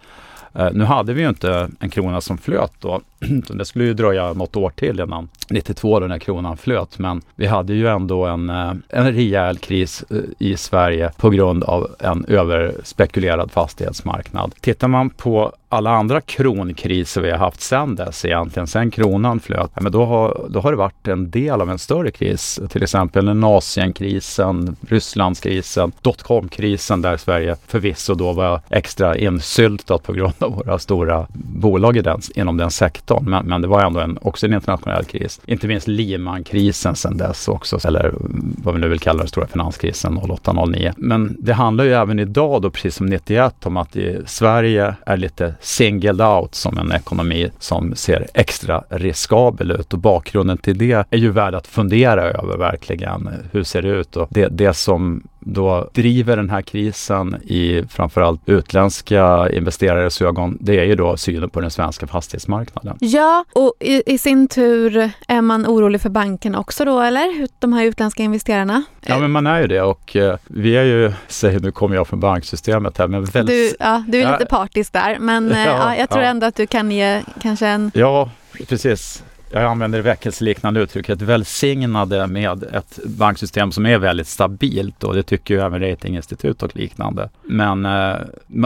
Eh, 0.55 0.69
nu 0.73 0.85
hade 0.85 1.13
vi 1.13 1.23
ju 1.23 1.29
inte 1.29 1.71
en 1.81 1.91
krona 1.91 2.21
som 2.21 2.39
flöt 2.39 2.73
då 2.79 3.01
Så 3.47 3.53
det 3.53 3.65
skulle 3.65 3.85
ju 3.85 3.95
dröja 3.95 4.33
något 4.33 4.57
år 4.57 4.71
till 4.71 5.01
innan 5.01 5.29
92 5.51 6.01
då 6.01 6.07
när 6.07 6.19
kronan 6.19 6.57
flöt. 6.57 6.99
Men 6.99 7.23
vi 7.37 7.47
hade 7.47 7.75
ju 7.75 7.89
ändå 7.89 8.25
en, 8.25 8.51
eh, 8.51 8.73
en 8.89 9.13
rejäl 9.13 9.59
kris 9.59 10.05
eh, 10.11 10.17
i 10.39 10.57
Sverige 10.57 11.11
på 11.17 11.31
grund 11.31 11.65
av 11.65 11.91
en 11.99 12.25
överspekulerad 12.29 13.51
fastighetsmarknad. 13.51 14.55
Tittar 14.61 14.89
man 14.89 15.11
på 15.11 15.53
alla 15.73 15.91
andra 15.91 16.21
kronkriser 16.21 17.21
vi 17.21 17.31
har 17.31 17.39
haft 17.39 17.61
sedan 17.61 17.95
dess 17.95 18.25
egentligen, 18.25 18.67
sen 18.67 18.91
kronan 18.91 19.41
flöt, 19.41 19.71
men 19.81 19.93
då 19.93 20.05
har, 20.05 20.47
då 20.51 20.61
har 20.61 20.71
det 20.71 20.77
varit 20.77 21.09
en 21.09 21.31
del 21.31 21.61
av 21.61 21.71
en 21.71 21.79
större 21.79 22.11
kris. 22.11 22.61
Till 22.71 22.83
exempel 22.83 23.27
den 23.27 23.45
Asienkrisen, 23.45 24.77
Rysslandskrisen, 24.89 25.93
dotcom-krisen 26.03 27.03
där 27.03 27.17
Sverige 27.17 27.57
förvisso 27.67 28.15
då 28.15 28.33
var 28.33 28.61
extra 28.71 29.17
insyltat 29.17 30.03
på 30.03 30.13
grund 30.13 30.35
av 30.39 30.55
våra 30.55 30.79
stora 30.79 31.27
bolag 31.35 31.97
i 31.97 32.03
den, 32.03 32.21
inom 32.35 32.57
den 32.57 32.71
sektorn. 32.71 33.10
Men, 33.23 33.47
men 33.47 33.63
det 33.63 33.69
var 33.69 33.85
ändå 33.85 34.01
en, 34.01 34.19
också 34.23 34.47
en 34.47 34.55
internationell 34.55 35.05
kris. 35.05 35.41
Inte 35.47 35.67
minst 35.67 35.89
Lehman-krisen 35.89 36.97
sedan 36.97 37.17
dess 37.17 37.49
också, 37.49 37.79
eller 37.85 38.15
vad 38.63 38.75
vi 38.75 38.81
nu 38.81 38.89
vill 38.89 39.01
kalla 39.01 39.19
den 39.19 39.29
stora 39.29 39.47
finanskrisen 39.47 40.19
08-09. 40.19 40.93
Men 40.97 41.37
det 41.39 41.53
handlar 41.53 41.85
ju 41.85 41.93
även 41.93 42.19
idag 42.19 42.63
då, 42.63 42.71
precis 42.71 42.95
som 42.95 43.07
91, 43.07 43.67
om 43.67 43.77
att 43.77 43.97
Sverige 44.27 44.95
är 45.07 45.17
lite 45.17 45.55
singled 45.61 46.21
out 46.21 46.55
som 46.55 46.79
en 46.79 46.93
ekonomi 46.93 47.51
som 47.59 47.95
ser 47.95 48.27
extra 48.35 48.85
riskabel 48.89 49.71
ut 49.71 49.93
och 49.93 49.99
bakgrunden 49.99 50.59
till 50.59 50.79
det 50.79 51.07
är 51.11 51.19
ju 51.19 51.31
värd 51.31 51.55
att 51.55 51.67
fundera 51.67 52.23
över 52.23 52.57
verkligen. 52.57 53.27
Eh, 53.27 53.33
hur 53.53 53.65
ser 53.65 53.83
det 53.83 53.89
ut? 53.89 54.17
Och 54.17 54.29
det, 54.31 54.49
det 54.49 54.75
som 54.75 55.23
då 55.41 55.91
driver 55.95 56.37
den 56.37 56.51
här 56.51 56.63
krisen 56.63 57.37
i 57.43 57.83
framförallt 57.89 58.41
utländska 58.47 59.51
investerares 59.53 60.23
ögon, 60.23 60.59
det 60.61 60.81
är 60.81 60.85
ju 60.85 60.95
då 60.95 61.17
synen 61.17 61.51
på 61.51 61.61
den 61.61 61.71
svenska 61.71 62.07
fastighetsmarknaden. 62.07 62.97
Ja, 63.01 63.45
och 63.53 63.75
i, 63.81 64.03
i 64.15 64.19
sin 64.19 64.49
tur 64.49 65.11
är 65.29 65.41
man 65.41 65.67
orolig 65.67 66.01
för 66.01 66.09
bankerna 66.09 66.59
också 66.59 66.85
då, 66.85 67.01
eller? 67.01 67.49
De 67.59 67.73
här 67.73 67.85
utländska 67.85 68.23
investerarna? 68.23 68.83
Ja, 69.01 69.19
men 69.19 69.31
man 69.31 69.47
är 69.47 69.61
ju 69.61 69.67
det 69.67 69.83
och 69.83 70.17
eh, 70.17 70.37
vi 70.47 70.77
är 70.77 70.85
ju, 70.85 71.13
säg 71.29 71.61
nu 71.61 71.73
kommer 71.73 71.97
jag 71.97 72.09
från 72.09 72.21
banksystemet 72.21 72.99
här, 72.99 73.09
men 73.09 73.25
väldigt... 73.25 73.71
Du, 73.79 73.85
ja, 73.85 74.05
du 74.09 74.23
är 74.23 74.33
lite 74.33 74.47
partisk 74.47 74.93
där, 74.93 75.17
men 75.21 75.53
eh, 75.53 75.59
ja, 75.67 75.77
ja, 75.77 75.97
jag 75.97 76.11
tror 76.11 76.23
ja. 76.23 76.29
ändå 76.29 76.47
att 76.47 76.57
du 76.57 76.67
kan 76.67 76.91
ge 76.91 77.23
kanske 77.43 77.67
en... 77.67 77.91
Ja, 77.95 78.31
precis 78.69 79.23
jag 79.53 79.65
använder 79.65 80.03
väckelseliknande 80.03 80.81
uttrycket, 80.81 81.23
välsignade 81.23 82.27
med 82.27 82.63
ett 82.63 82.99
banksystem 83.05 83.73
som 83.73 83.87
är 83.87 83.99
väldigt 83.99 84.27
stabilt 84.27 85.05
och 85.05 85.15
det 85.15 85.23
tycker 85.23 85.55
ju 85.55 85.61
även 85.61 85.81
ratinginstitut 85.81 86.63
och 86.63 86.77
liknande. 86.77 87.29
Men 87.43 87.87
eh, 87.87 88.17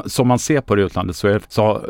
som 0.07 0.29
man 0.29 0.39
ser 0.39 0.61
på 0.61 0.75
det 0.75 0.83
i 0.83 0.85
utlandet 0.85 1.17
så, 1.17 1.29
är, 1.29 1.41
så 1.49 1.81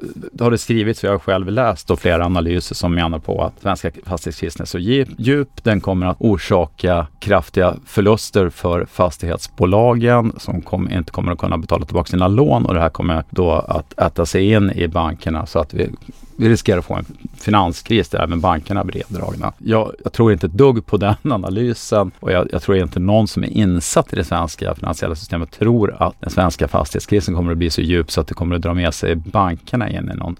har 0.41 0.51
det 0.51 0.59
skrivits, 0.59 1.05
och 1.05 1.09
jag 1.09 1.15
har 1.15 1.19
själv 1.19 1.51
läst 1.51 1.91
och 1.91 2.01
flera 2.01 2.25
analyser 2.25 2.75
som 2.75 2.95
menar 2.95 3.19
på 3.19 3.45
att 3.45 3.63
svenska 3.63 3.91
fastighetskrisen 4.05 4.63
är 4.63 4.67
så 4.67 4.79
djup, 4.79 5.49
den 5.65 5.81
kommer 5.81 6.07
att 6.07 6.17
orsaka 6.21 7.07
kraftiga 7.19 7.75
förluster 7.87 8.49
för 8.49 8.87
fastighetsbolagen 8.87 10.33
som 10.39 10.61
kom, 10.63 10.91
inte 10.91 11.13
kommer 11.13 11.33
att 11.33 11.39
kunna 11.39 11.59
betala 11.59 11.85
tillbaka 11.85 12.11
sina 12.11 12.29
lån 12.29 12.67
och 12.67 12.75
det 12.75 12.81
här 12.81 12.91
kommer 12.91 13.25
då 13.31 13.53
att 13.53 13.99
äta 13.99 14.27
sig 14.27 14.53
in 14.53 14.71
i 14.71 14.89
bankerna 14.89 15.47
så 15.47 15.59
att 15.59 15.75
vi 15.75 15.91
vi 16.37 16.49
riskerar 16.49 16.79
att 16.79 16.85
få 16.85 16.95
en 16.95 17.05
finanskris 17.35 18.09
där 18.09 18.23
även 18.23 18.41
bankerna 18.41 18.84
här 18.85 18.93
breddragna. 18.93 19.53
Jag, 19.59 19.93
jag, 20.05 20.13
tror 20.13 20.33
inte 20.33 20.47
ett 20.47 20.53
dugg 20.53 20.87
på 20.87 20.97
den 20.97 21.15
analysen 21.33 22.11
och 22.21 22.33
jag, 22.33 22.49
jag, 22.53 22.63
tror 22.63 22.77
inte 22.77 23.01
någon 23.01 23.29
som 23.29 23.45
är 23.45 23.49
insatt 23.49 24.13
i 24.13 24.17
det 24.17 24.25
svenska 24.25 24.75
finansiella 24.75 25.15
systemet 25.15 25.51
tror 25.51 25.97
att 26.03 26.21
den 26.21 26.31
svenska 26.31 26.69
fastighetskrisen 26.69 27.35
kommer 27.35 27.53
att 27.53 27.59
bli 27.59 27.71
så 27.71 27.81
djup 27.81 28.11
så 28.11 28.21
att 28.21 28.27
det 28.27 28.35
kommer 28.35 28.57
att 28.57 28.63
dra 28.63 28.75
med 28.75 28.95
sig 28.95 29.17
bankerna 29.17 29.91
in 29.91 30.11
i 30.15 30.17
någon 30.17 30.37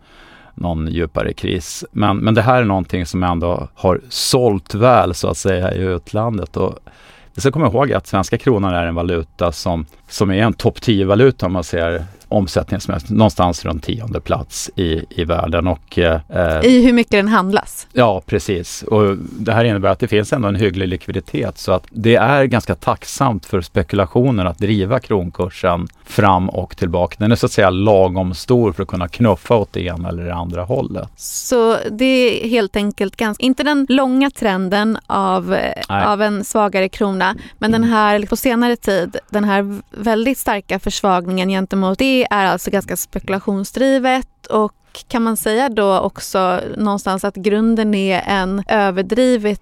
någon 0.55 0.89
djupare 0.89 1.33
kris. 1.33 1.85
Men, 1.93 2.17
men 2.17 2.35
det 2.35 2.43
här 2.43 2.61
är 2.61 2.65
någonting 2.65 3.07
som 3.07 3.23
ändå 3.23 3.69
har 3.75 4.01
sålt 4.09 4.75
väl 4.75 5.15
så 5.15 5.29
att 5.29 5.37
säga 5.37 5.75
i 5.75 5.79
utlandet. 5.79 6.57
Och 6.57 6.79
vi 7.35 7.41
ska 7.41 7.51
komma 7.51 7.67
ihåg 7.67 7.93
att 7.93 8.07
svenska 8.07 8.39
kronan 8.39 8.75
är 8.75 8.87
en 8.87 8.95
valuta 8.95 9.53
som, 9.53 9.87
som 10.09 10.31
är 10.31 10.35
en 10.35 10.53
topp 10.53 10.79
10-valuta 10.79 11.47
om 11.47 11.53
man 11.53 11.65
ser 11.65 12.05
omsättningsmässigt 12.35 13.11
någonstans 13.11 13.65
runt 13.65 13.85
tionde 13.85 14.21
plats 14.21 14.71
i, 14.77 15.05
i 15.11 15.25
världen. 15.25 15.67
Och, 15.67 15.99
eh, 15.99 16.21
I 16.63 16.85
hur 16.85 16.93
mycket 16.93 17.11
den 17.11 17.29
handlas? 17.29 17.87
Ja, 17.93 18.23
precis. 18.27 18.83
Och 18.83 19.17
det 19.19 19.53
här 19.53 19.65
innebär 19.65 19.89
att 19.89 19.99
det 19.99 20.09
finns 20.09 20.33
ändå 20.33 20.49
en 20.49 20.57
hygglig 20.57 20.89
likviditet 20.89 21.59
så 21.59 21.73
att 21.73 21.85
det 21.91 22.17
är 22.17 22.45
ganska 22.45 22.75
tacksamt 22.75 23.47
för 23.47 23.61
spekulationer 23.61 24.45
att 24.45 24.59
driva 24.59 25.01
kronkursen 25.01 25.89
fram 26.05 26.49
och 26.49 26.77
tillbaka. 26.77 27.17
Den 27.19 27.33
är 27.33 27.37
så 27.37 27.47
att 27.47 27.53
säga 27.53 27.71
lagom 27.71 28.35
stor 28.35 28.73
för 28.73 28.83
att 28.83 28.89
kunna 28.89 29.09
knuffa 29.09 29.57
åt 29.57 29.73
det 29.73 29.81
ena 29.81 30.09
eller 30.09 30.25
det 30.25 30.35
andra 30.35 30.65
hållet. 30.65 31.09
Så 31.17 31.77
det 31.91 32.05
är 32.05 32.49
helt 32.49 32.77
enkelt 32.77 33.17
ganska, 33.17 33.45
inte 33.45 33.63
den 33.63 33.87
långa 33.89 34.31
trenden 34.31 34.99
av, 35.07 35.59
av 35.89 36.23
en 36.23 36.45
svagare 36.45 36.89
krona, 36.89 37.35
men 37.59 37.73
den 37.73 37.85
här 37.85 38.27
på 38.27 38.37
senare 38.37 38.77
tid, 38.77 39.17
den 39.31 39.45
här 39.45 39.81
väldigt 39.91 40.39
starka 40.39 40.79
försvagningen 40.79 41.49
gentemot 41.49 42.01
det 42.25 42.35
är 42.35 42.47
alltså 42.47 42.71
ganska 42.71 42.97
spekulationsdrivet 42.97 44.47
och 44.47 44.75
kan 45.09 45.23
man 45.23 45.37
säga 45.37 45.69
då 45.69 45.99
också 45.99 46.61
någonstans 46.77 47.25
att 47.25 47.35
grunden 47.35 47.95
är 47.95 48.23
en 48.27 48.63
överdrivet 48.69 49.61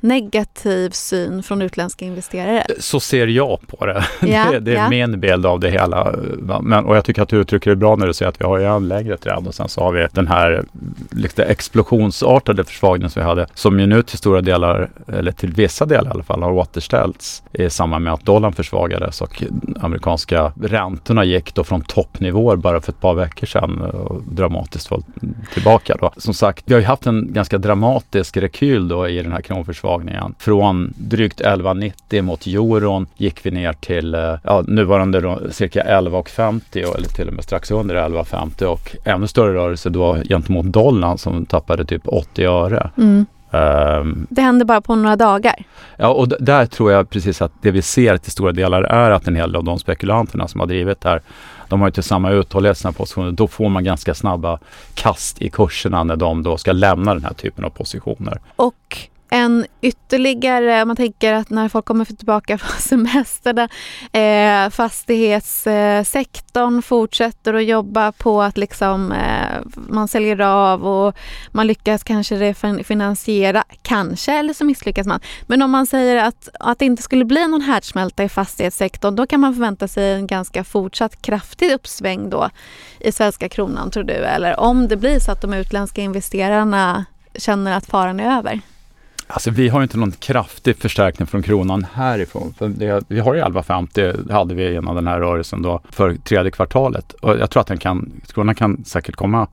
negativ 0.00 0.90
syn 0.90 1.42
från 1.42 1.62
utländska 1.62 2.04
investerare? 2.04 2.66
Så 2.78 3.00
ser 3.00 3.26
jag 3.26 3.58
på 3.66 3.86
det. 3.86 4.04
Ja, 4.20 4.46
det, 4.50 4.60
det, 4.60 4.70
är 4.70 4.74
ja. 4.74 4.88
min 4.88 5.20
bild 5.20 5.46
av 5.46 5.60
det 5.60 5.70
hela. 5.70 6.14
Men, 6.60 6.84
och 6.84 6.96
jag 6.96 7.04
tycker 7.04 7.22
att 7.22 7.28
du 7.28 7.36
uttrycker 7.36 7.70
det 7.70 7.76
bra 7.76 7.96
när 7.96 8.06
du 8.06 8.14
säger 8.14 8.28
att 8.28 8.40
vi 8.40 8.44
har 8.44 8.58
en 8.58 8.88
längre 8.88 9.16
trend 9.16 9.46
och 9.46 9.54
sen 9.54 9.68
så 9.68 9.80
har 9.80 9.92
vi 9.92 10.06
den 10.12 10.28
här 10.28 10.64
lite 11.10 11.44
explosionsartade 11.44 12.64
försvagningen 12.64 13.10
som 13.10 13.22
vi 13.22 13.28
hade 13.28 13.46
som 13.54 13.80
ju 13.80 13.86
nu 13.86 14.02
till 14.02 14.18
stora 14.18 14.40
delar, 14.40 14.90
eller 15.06 15.32
till 15.32 15.52
vissa 15.52 15.86
delar 15.86 16.10
i 16.10 16.10
alla 16.10 16.22
fall, 16.22 16.42
har 16.42 16.52
återställts 16.52 17.42
i 17.52 17.70
samband 17.70 18.04
med 18.04 18.12
att 18.12 18.24
dollarn 18.24 18.52
försvagades 18.52 19.20
och 19.20 19.42
amerikanska 19.80 20.52
räntorna 20.62 21.24
gick 21.24 21.54
då 21.54 21.64
från 21.64 21.80
toppnivåer 21.80 22.56
bara 22.56 22.80
för 22.80 22.92
ett 22.92 23.00
par 23.00 23.14
veckor 23.14 23.46
sedan 23.46 23.92
och 24.74 24.80
dramatiskt 24.80 25.54
tillbaka 25.54 25.96
då. 26.00 26.10
Som 26.16 26.34
sagt, 26.34 26.64
vi 26.66 26.74
har 26.74 26.80
ju 26.80 26.86
haft 26.86 27.06
en 27.06 27.32
ganska 27.32 27.58
dramatisk 27.58 28.36
rekyl 28.36 28.88
då 28.88 29.08
i 29.08 29.22
den 29.22 29.32
här 29.32 29.40
kronförsvagningen. 29.40 30.34
Från 30.38 30.94
drygt 30.96 31.40
11,90 31.40 32.22
mot 32.22 32.46
euron 32.46 33.06
gick 33.16 33.46
vi 33.46 33.50
ner 33.50 33.72
till 33.72 34.14
eh, 34.14 34.34
ja, 34.42 34.64
nuvarande 34.66 35.20
då, 35.20 35.40
cirka 35.50 35.82
11,50 35.82 36.96
eller 36.96 37.08
till 37.08 37.28
och 37.28 37.34
med 37.34 37.44
strax 37.44 37.70
under 37.70 37.94
11,50 37.94 38.64
och 38.64 38.96
ännu 39.04 39.26
större 39.26 39.54
rörelse 39.54 39.90
då 39.90 40.18
gentemot 40.28 40.66
dollarn 40.66 41.18
som 41.18 41.46
tappade 41.46 41.84
typ 41.84 42.02
80 42.08 42.44
öre. 42.44 42.90
Mm. 42.98 43.26
Um, 43.54 44.26
det 44.30 44.42
hände 44.42 44.64
bara 44.64 44.80
på 44.80 44.94
några 44.94 45.16
dagar. 45.16 45.54
Ja, 45.96 46.08
och 46.08 46.28
där 46.28 46.66
tror 46.66 46.92
jag 46.92 47.10
precis 47.10 47.42
att 47.42 47.52
det 47.62 47.70
vi 47.70 47.82
ser 47.82 48.16
till 48.16 48.32
stora 48.32 48.52
delar 48.52 48.82
är 48.82 49.10
att 49.10 49.28
en 49.28 49.36
hel 49.36 49.52
del 49.52 49.56
av 49.56 49.64
de 49.64 49.78
spekulanterna 49.78 50.48
som 50.48 50.60
har 50.60 50.66
drivit 50.66 51.00
det 51.00 51.08
här, 51.08 51.22
de 51.68 51.80
har 51.80 51.88
inte 51.88 52.02
samma 52.02 52.30
uthållighet 52.30 52.76
i 52.76 52.80
sina 52.80 52.92
positioner. 52.92 53.32
Då 53.32 53.48
får 53.48 53.68
man 53.68 53.84
ganska 53.84 54.14
snabba 54.14 54.58
kast 54.94 55.42
i 55.42 55.50
kurserna 55.50 56.04
när 56.04 56.16
de 56.16 56.42
då 56.42 56.56
ska 56.56 56.72
lämna 56.72 57.14
den 57.14 57.24
här 57.24 57.34
typen 57.34 57.64
av 57.64 57.70
positioner. 57.70 58.40
Och 58.56 58.98
en 59.30 59.66
ytterligare, 59.80 60.82
om 60.82 60.88
man 60.88 60.96
tänker 60.96 61.32
att 61.32 61.50
när 61.50 61.68
folk 61.68 61.84
kommer 61.84 62.04
tillbaka 62.04 62.58
från 62.58 62.80
semestrarna, 62.80 63.68
eh, 64.12 64.70
fastighetssektorn 64.70 66.82
fortsätter 66.82 67.54
att 67.54 67.64
jobba 67.64 68.12
på 68.12 68.42
att 68.42 68.58
liksom 68.58 69.12
eh, 69.12 69.60
man 69.74 70.08
säljer 70.08 70.40
av 70.40 70.86
och 70.86 71.16
man 71.52 71.66
lyckas 71.66 72.04
kanske 72.04 72.36
refinansiera, 72.36 73.64
kanske, 73.82 74.32
eller 74.32 74.52
så 74.52 74.64
misslyckas 74.64 75.06
man. 75.06 75.20
Men 75.46 75.62
om 75.62 75.70
man 75.70 75.86
säger 75.86 76.16
att, 76.16 76.48
att 76.60 76.78
det 76.78 76.84
inte 76.84 77.02
skulle 77.02 77.24
bli 77.24 77.48
någon 77.48 77.62
härdsmälta 77.62 78.24
i 78.24 78.28
fastighetssektorn, 78.28 79.16
då 79.16 79.26
kan 79.26 79.40
man 79.40 79.54
förvänta 79.54 79.88
sig 79.88 80.14
en 80.14 80.26
ganska 80.26 80.64
fortsatt 80.64 81.22
kraftig 81.22 81.72
uppsväng 81.72 82.30
då 82.30 82.50
i 83.00 83.12
svenska 83.12 83.48
kronan, 83.48 83.90
tror 83.90 84.04
du? 84.04 84.14
Eller 84.14 84.60
om 84.60 84.88
det 84.88 84.96
blir 84.96 85.18
så 85.18 85.32
att 85.32 85.40
de 85.40 85.54
utländska 85.54 86.02
investerarna 86.02 87.04
känner 87.34 87.76
att 87.76 87.86
faran 87.86 88.20
är 88.20 88.38
över? 88.38 88.60
Alltså 89.26 89.50
vi 89.50 89.68
har 89.68 89.82
inte 89.82 89.98
någon 89.98 90.12
kraftig 90.12 90.76
förstärkning 90.76 91.26
från 91.26 91.42
kronan 91.42 91.86
härifrån. 91.92 92.54
För 92.58 92.68
det, 92.68 93.04
vi 93.08 93.20
har 93.20 93.34
ju 93.34 93.40
11,50 93.40 94.32
hade 94.32 94.54
vi 94.54 94.74
innan 94.74 94.94
den 94.94 95.06
här 95.06 95.20
rörelsen 95.20 95.62
då 95.62 95.80
för 95.90 96.14
tredje 96.14 96.50
kvartalet. 96.50 97.12
Och 97.12 97.38
jag 97.38 97.50
tror 97.50 97.60
att 97.60 97.66
den 97.66 97.78
kan, 97.78 98.12
kronan 98.26 98.54
kan 98.54 98.84
säkert 98.84 99.16
komma 99.16 99.48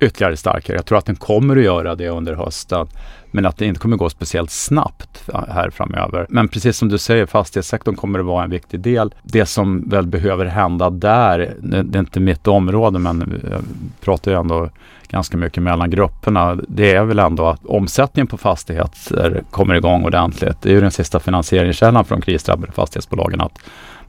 ytterligare 0.00 0.36
starkare. 0.36 0.76
Jag 0.76 0.86
tror 0.86 0.98
att 0.98 1.06
den 1.06 1.16
kommer 1.16 1.56
att 1.56 1.62
göra 1.62 1.94
det 1.94 2.08
under 2.08 2.34
hösten. 2.34 2.86
Men 3.30 3.46
att 3.46 3.56
det 3.56 3.66
inte 3.66 3.80
kommer 3.80 3.96
gå 3.96 4.10
speciellt 4.10 4.50
snabbt 4.50 5.22
här 5.48 5.70
framöver. 5.70 6.26
Men 6.28 6.48
precis 6.48 6.76
som 6.76 6.88
du 6.88 6.98
säger, 6.98 7.26
fastighetssektorn 7.26 7.96
kommer 7.96 8.18
att 8.18 8.24
vara 8.24 8.44
en 8.44 8.50
viktig 8.50 8.80
del. 8.80 9.14
Det 9.22 9.46
som 9.46 9.88
väl 9.88 10.06
behöver 10.06 10.46
hända 10.46 10.90
där, 10.90 11.54
det 11.60 11.98
är 11.98 12.00
inte 12.00 12.20
mitt 12.20 12.46
område 12.46 12.98
men 12.98 13.42
jag 13.50 13.62
pratar 14.00 14.30
ju 14.30 14.40
ändå 14.40 14.70
ganska 15.08 15.36
mycket 15.36 15.62
mellan 15.62 15.90
grupperna. 15.90 16.58
Det 16.68 16.92
är 16.92 17.04
väl 17.04 17.18
ändå 17.18 17.46
att 17.46 17.66
omsättningen 17.66 18.26
på 18.26 18.36
fastigheter 18.36 19.42
kommer 19.50 19.74
igång 19.74 20.04
ordentligt. 20.04 20.56
Det 20.62 20.68
är 20.68 20.72
ju 20.72 20.80
den 20.80 20.90
sista 20.90 21.20
finansieringskällan 21.20 22.04
för 22.04 22.14
de 22.14 22.22
krisdrabbade 22.22 22.72
fastighetsbolagen. 22.72 23.40
Att 23.40 23.58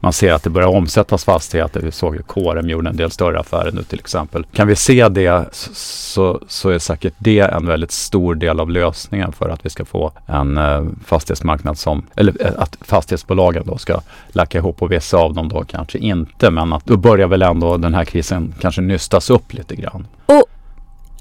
man 0.02 0.12
ser 0.12 0.32
att 0.32 0.42
det 0.42 0.50
börjar 0.50 0.68
omsättas 0.68 1.24
fastigheter. 1.24 1.80
Vi 1.80 1.92
såg 1.92 2.16
ju 2.16 2.22
KRM 2.22 2.68
gjorde 2.68 2.90
en 2.90 2.96
del 2.96 3.10
större 3.10 3.40
affärer 3.40 3.72
nu 3.72 3.82
till 3.82 3.98
exempel. 3.98 4.46
Kan 4.52 4.68
vi 4.68 4.76
se 4.76 5.08
det 5.08 5.48
så, 5.52 6.40
så 6.48 6.70
är 6.70 6.78
säkert 6.78 7.14
det 7.18 7.40
en 7.40 7.66
väldigt 7.66 7.90
stor 7.92 8.34
del 8.34 8.60
av 8.60 8.70
lösningen 8.70 9.32
för 9.32 9.48
att 9.48 9.66
vi 9.66 9.70
ska 9.70 9.84
få 9.84 10.12
en 10.26 10.58
eh, 10.58 10.84
fastighetsmarknad 11.04 11.78
som, 11.78 12.06
eller 12.16 12.46
eh, 12.46 12.52
att 12.56 12.78
fastighetsbolagen 12.80 13.62
då 13.66 13.78
ska 13.78 14.00
lacka 14.28 14.58
ihop 14.58 14.82
och 14.82 14.92
vissa 14.92 15.16
av 15.16 15.34
dem 15.34 15.48
då 15.48 15.64
kanske 15.64 15.98
inte. 15.98 16.50
Men 16.50 16.72
att 16.72 16.86
då 16.86 16.96
börjar 16.96 17.28
väl 17.28 17.42
ändå 17.42 17.76
den 17.76 17.94
här 17.94 18.04
krisen 18.04 18.54
kanske 18.60 18.80
nystas 18.80 19.30
upp 19.30 19.52
lite 19.52 19.76
grann. 19.76 20.06
Och 20.26 20.44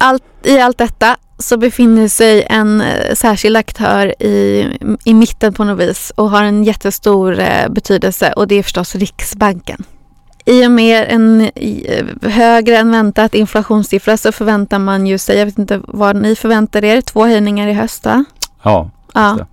allt, 0.01 0.23
i 0.43 0.59
allt 0.59 0.77
detta 0.77 1.17
så 1.37 1.57
befinner 1.57 2.07
sig 2.07 2.45
en 2.49 2.81
eh, 2.81 3.13
särskild 3.13 3.57
aktör 3.57 4.23
i, 4.23 4.67
i 5.03 5.13
mitten 5.13 5.53
på 5.53 5.63
något 5.63 5.79
vis 5.79 6.11
och 6.15 6.29
har 6.29 6.43
en 6.43 6.63
jättestor 6.63 7.39
eh, 7.39 7.69
betydelse 7.69 8.33
och 8.33 8.47
det 8.47 8.55
är 8.55 8.63
förstås 8.63 8.95
Riksbanken. 8.95 9.83
I 10.45 10.67
och 10.67 10.71
med 10.71 11.05
en 11.09 11.41
eh, 11.55 12.05
högre 12.21 12.77
än 12.77 12.91
väntat 12.91 13.35
inflationssiffra 13.35 14.17
så 14.17 14.31
förväntar 14.31 14.79
man 14.79 15.07
ju 15.07 15.17
sig, 15.17 15.37
jag 15.37 15.45
vet 15.45 15.57
inte 15.57 15.81
vad 15.87 16.15
ni 16.15 16.35
förväntar 16.35 16.83
er, 16.83 17.01
två 17.01 17.25
höjningar 17.25 17.67
i 17.67 17.73
höst 17.73 18.05
va? 18.05 18.25
Ja, 18.63 18.89
ja. 19.13 19.47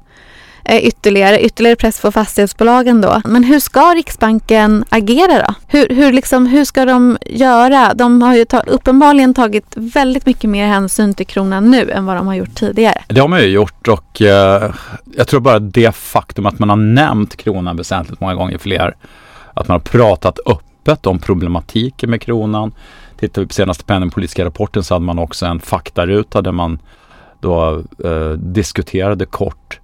Eh, 0.69 0.85
ytterligare, 0.85 1.41
ytterligare 1.41 1.77
press 1.77 2.01
på 2.01 2.13
fastighetsbolagen 2.13 3.01
då. 3.01 3.23
Men 3.25 3.45
hur 3.45 3.61
ska 3.61 3.81
Riksbanken 3.81 4.85
agera 4.89 5.47
då? 5.47 5.55
Hur, 5.67 5.89
hur, 5.89 6.13
liksom, 6.13 6.47
hur 6.47 6.65
ska 6.65 6.85
de 6.85 7.19
göra? 7.27 7.95
De 7.95 8.23
har 8.23 8.37
ju 8.37 8.45
ta, 8.45 8.61
uppenbarligen 8.61 9.35
tagit 9.35 9.73
väldigt 9.77 10.27
mycket 10.27 10.51
mer 10.51 10.67
hänsyn 10.67 11.15
till 11.15 11.27
kronan 11.27 11.71
nu 11.71 11.91
än 11.91 12.07
vad 12.07 12.17
de 12.17 12.27
har 12.27 12.35
gjort 12.35 12.55
tidigare. 12.55 13.03
Det 13.07 13.21
har 13.21 13.29
man 13.29 13.41
ju 13.41 13.47
gjort 13.47 13.89
och 13.89 14.23
eh, 14.23 14.71
jag 15.17 15.29
tror 15.29 15.41
bara 15.41 15.59
det 15.59 15.95
faktum 15.95 16.47
att 16.47 16.59
man 16.59 16.69
har 16.69 16.77
nämnt 16.77 17.37
kronan 17.37 17.77
väsentligt 17.77 18.21
många 18.21 18.35
gånger 18.35 18.59
fler. 18.59 18.97
Att 19.55 19.69
man 19.69 19.75
har 19.75 19.81
pratat 19.81 20.39
öppet 20.47 21.07
om 21.07 21.19
problematiken 21.19 22.11
med 22.11 22.23
kronan. 22.23 22.73
Tittar 23.17 23.43
vi 23.43 23.49
på 23.49 23.55
senaste 23.55 23.85
penningpolitiska 23.85 24.45
rapporten 24.45 24.83
så 24.83 24.95
hade 24.95 25.07
man 25.07 25.19
också 25.19 25.47
en 25.47 25.61
faktaruta 25.61 26.43
där 26.43 26.53
man 26.53 26.79
då 27.41 27.83
eh, 28.05 28.31
diskuterade 28.31 29.27
kort 29.27 29.81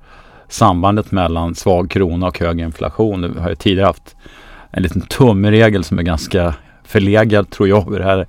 sambandet 0.49 1.11
mellan 1.11 1.55
svag 1.55 1.91
krona 1.91 2.27
och 2.27 2.39
hög 2.39 2.61
inflation. 2.61 3.33
Vi 3.35 3.41
har 3.41 3.49
ju 3.49 3.55
tidigare 3.55 3.87
haft 3.87 4.17
en 4.71 4.83
liten 4.83 5.01
tumregel 5.01 5.85
som 5.85 5.99
är 5.99 6.03
ganska 6.03 6.55
förlegad 6.85 7.51
tror 7.51 7.69
jag 7.69 7.91
vid 7.91 8.01
det 8.01 8.05
här 8.05 8.27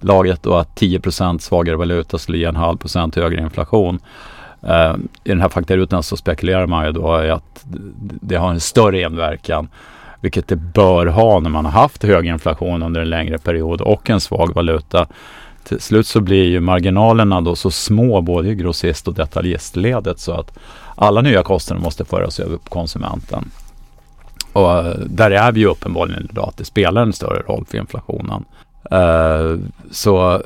laget 0.00 0.46
och 0.46 0.60
att 0.60 0.80
10% 0.80 1.38
svagare 1.38 1.76
valuta 1.76 2.18
skulle 2.18 2.38
ge 2.38 2.44
en 2.44 2.56
halv 2.56 2.76
procent 2.76 3.16
högre 3.16 3.40
inflation. 3.40 3.98
Uh, 4.64 4.96
I 5.24 5.28
den 5.28 5.40
här 5.40 5.48
faktarutan 5.48 6.02
så 6.02 6.16
spekulerar 6.16 6.66
man 6.66 6.86
ju 6.86 6.92
då 6.92 7.24
i 7.24 7.30
att 7.30 7.64
det 8.00 8.36
har 8.36 8.50
en 8.50 8.60
större 8.60 9.00
inverkan 9.00 9.68
vilket 10.20 10.48
det 10.48 10.56
bör 10.56 11.06
ha 11.06 11.40
när 11.40 11.50
man 11.50 11.64
har 11.64 11.72
haft 11.72 12.02
hög 12.02 12.26
inflation 12.26 12.82
under 12.82 13.00
en 13.00 13.10
längre 13.10 13.38
period 13.38 13.80
och 13.80 14.10
en 14.10 14.20
svag 14.20 14.54
valuta. 14.54 15.06
Till 15.64 15.80
slut 15.80 16.06
så 16.06 16.20
blir 16.20 16.44
ju 16.44 16.60
marginalerna 16.60 17.40
då 17.40 17.56
så 17.56 17.70
små 17.70 18.20
både 18.20 18.48
i 18.48 18.54
grossist 18.54 19.08
och 19.08 19.14
detaljistledet 19.14 20.18
så 20.18 20.32
att 20.32 20.58
alla 21.00 21.20
nya 21.20 21.42
kostnader 21.42 21.82
måste 21.82 22.04
föras 22.04 22.40
över 22.40 22.56
på 22.56 22.70
konsumenten. 22.70 23.50
Och 24.52 24.78
eh, 24.78 24.94
där 25.06 25.30
är 25.30 25.52
vi 25.52 25.60
ju 25.60 25.66
uppenbarligen 25.66 26.28
idag 26.30 26.48
att 26.48 26.56
det 26.56 26.64
spelar 26.64 27.02
en 27.02 27.12
större 27.12 27.42
roll 27.42 27.64
för 27.68 27.78
inflationen. 27.78 28.44
Uh, 28.92 29.58
så 29.90 30.42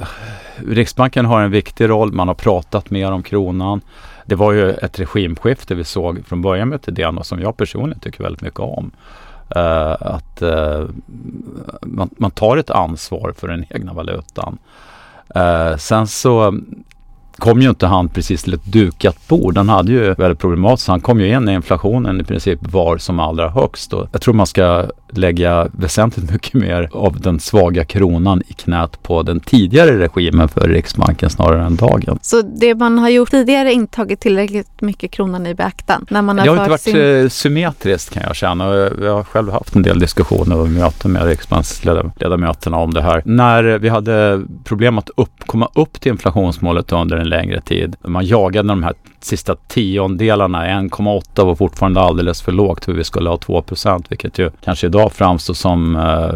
Riksbanken 0.56 1.26
har 1.26 1.40
en 1.40 1.50
viktig 1.50 1.88
roll. 1.88 2.12
Man 2.12 2.28
har 2.28 2.34
pratat 2.34 2.90
mer 2.90 3.12
om 3.12 3.22
kronan. 3.22 3.80
Det 4.26 4.34
var 4.34 4.52
ju 4.52 4.70
ett 4.70 5.00
regimskifte 5.00 5.74
vi 5.74 5.84
såg 5.84 6.26
från 6.26 6.42
början 6.42 6.68
med 6.68 6.82
Thedéen 6.82 7.18
och 7.18 7.26
som 7.26 7.40
jag 7.40 7.56
personligen 7.56 8.00
tycker 8.00 8.22
väldigt 8.22 8.42
mycket 8.42 8.60
om. 8.60 8.90
Uh, 9.56 9.96
att 10.00 10.42
uh, 10.42 10.88
man, 11.82 12.10
man, 12.18 12.30
tar 12.30 12.56
ett 12.56 12.70
ansvar 12.70 13.34
för 13.38 13.48
den 13.48 13.64
egna 13.70 13.92
valutan. 13.92 14.58
sen 15.78 16.06
så 16.06 16.60
kom 17.38 17.62
ju 17.62 17.68
inte 17.68 17.86
han 17.86 18.08
precis 18.08 18.42
till 18.42 18.54
ett 18.54 18.64
dukat 18.64 19.28
bord. 19.28 19.56
Han 19.56 19.68
hade 19.68 19.92
ju 19.92 20.14
väldigt 20.14 20.38
problematiskt. 20.38 20.88
Han 20.88 21.00
kom 21.00 21.20
ju 21.20 21.28
in 21.28 21.44
när 21.44 21.52
inflationen 21.52 22.20
i 22.20 22.24
princip 22.24 22.58
var 22.72 22.98
som 22.98 23.20
allra 23.20 23.48
högst. 23.48 23.92
Och 23.92 24.08
jag 24.12 24.20
tror 24.20 24.34
man 24.34 24.46
ska 24.46 24.86
lägga 25.10 25.68
väsentligt 25.72 26.30
mycket 26.30 26.54
mer 26.54 26.88
av 26.92 27.20
den 27.20 27.40
svaga 27.40 27.84
kronan 27.84 28.42
i 28.48 28.52
knät 28.52 29.02
på 29.02 29.22
den 29.22 29.40
tidigare 29.40 29.98
regimen 29.98 30.48
för 30.48 30.68
Riksbanken 30.68 31.30
snarare 31.30 31.66
än 31.66 31.76
dagen. 31.76 32.18
Så 32.22 32.42
det 32.42 32.74
man 32.74 32.98
har 32.98 33.08
gjort 33.08 33.30
tidigare 33.30 33.72
inte 33.72 33.96
tagit 33.96 34.20
tillräckligt 34.20 34.80
mycket 34.80 35.10
kronan 35.10 35.46
i 35.46 35.54
beaktan? 35.54 36.06
När 36.10 36.22
man 36.22 36.38
har 36.38 36.44
det 36.44 36.50
har 36.50 36.56
inte 36.56 36.70
varit 36.70 36.80
sin... 36.80 37.22
Eh, 37.22 37.28
symmetriskt 37.28 38.14
kan 38.14 38.22
jag 38.22 38.36
känna. 38.36 38.74
Jag 38.74 39.14
har 39.14 39.24
själv 39.24 39.52
haft 39.52 39.74
en 39.74 39.82
del 39.82 39.98
diskussioner 39.98 40.58
och 40.58 40.68
möten 40.68 41.12
med 41.12 41.26
Riksbanksledamöterna 41.26 42.76
om 42.76 42.94
det 42.94 43.02
här. 43.02 43.22
När 43.24 43.78
vi 43.78 43.88
hade 43.88 44.42
problem 44.64 44.98
att 44.98 45.10
upp, 45.16 45.32
komma 45.46 45.68
upp 45.74 46.00
till 46.00 46.12
inflationsmålet 46.12 46.92
under 46.92 47.23
en 47.24 47.30
längre 47.30 47.60
tid. 47.60 47.96
Man 48.00 48.26
jagade 48.26 48.68
de 48.68 48.82
här 48.82 48.94
sista 49.24 49.56
tiondelarna. 49.68 50.66
1,8 50.66 51.44
var 51.44 51.54
fortfarande 51.54 52.00
alldeles 52.00 52.42
för 52.42 52.52
lågt 52.52 52.84
för 52.84 52.92
vi 52.92 53.04
skulle 53.04 53.28
ha 53.28 53.36
2% 53.36 54.04
vilket 54.08 54.38
ju 54.38 54.50
kanske 54.64 54.86
idag 54.86 55.12
framstår 55.12 55.54
som 55.54 55.96
eh, 55.96 56.34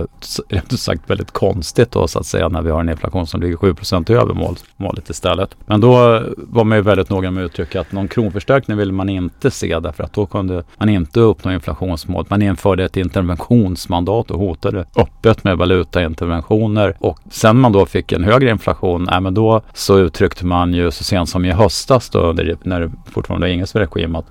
rätt 0.48 0.80
sagt 0.80 1.10
väldigt 1.10 1.30
konstigt 1.30 1.92
då 1.92 2.08
så 2.08 2.18
att 2.18 2.26
säga 2.26 2.48
när 2.48 2.62
vi 2.62 2.70
har 2.70 2.80
en 2.80 2.88
inflation 2.88 3.26
som 3.26 3.40
ligger 3.40 3.56
7% 3.56 4.12
över 4.12 4.34
mål, 4.34 4.56
målet 4.76 5.10
istället. 5.10 5.56
Men 5.66 5.80
då 5.80 6.22
var 6.36 6.64
man 6.64 6.78
ju 6.78 6.82
väldigt 6.82 7.10
noga 7.10 7.30
med 7.30 7.44
att 7.44 7.50
uttrycka 7.50 7.80
att 7.80 7.92
någon 7.92 8.08
kronförstärkning 8.08 8.76
ville 8.76 8.92
man 8.92 9.08
inte 9.08 9.50
se 9.50 9.78
därför 9.78 10.04
att 10.04 10.12
då 10.12 10.26
kunde 10.26 10.64
man 10.78 10.88
inte 10.88 11.20
uppnå 11.20 11.52
inflationsmålet. 11.52 12.30
Man 12.30 12.42
införde 12.42 12.84
ett 12.84 12.96
interventionsmandat 12.96 14.30
och 14.30 14.38
hotade 14.38 14.84
öppet 14.96 15.44
med 15.44 15.58
valutainterventioner 15.58 16.96
och 16.98 17.18
sen 17.30 17.56
man 17.56 17.72
då 17.72 17.86
fick 17.86 18.12
en 18.12 18.24
högre 18.24 18.50
inflation, 18.50 19.08
äh, 19.08 19.20
men 19.20 19.34
då 19.34 19.62
så 19.74 19.98
uttryckte 19.98 20.46
man 20.46 20.74
ju 20.74 20.90
så 20.90 21.04
sent 21.04 21.28
som 21.28 21.44
i 21.44 21.50
höstas 21.50 22.10
då 22.10 22.34
när 22.62 22.77
när 22.78 22.86
det 22.86 23.10
fortfarande 23.10 23.46
var 23.46 23.52
Ingels 23.52 23.74
regim 23.74 24.16
att 24.16 24.26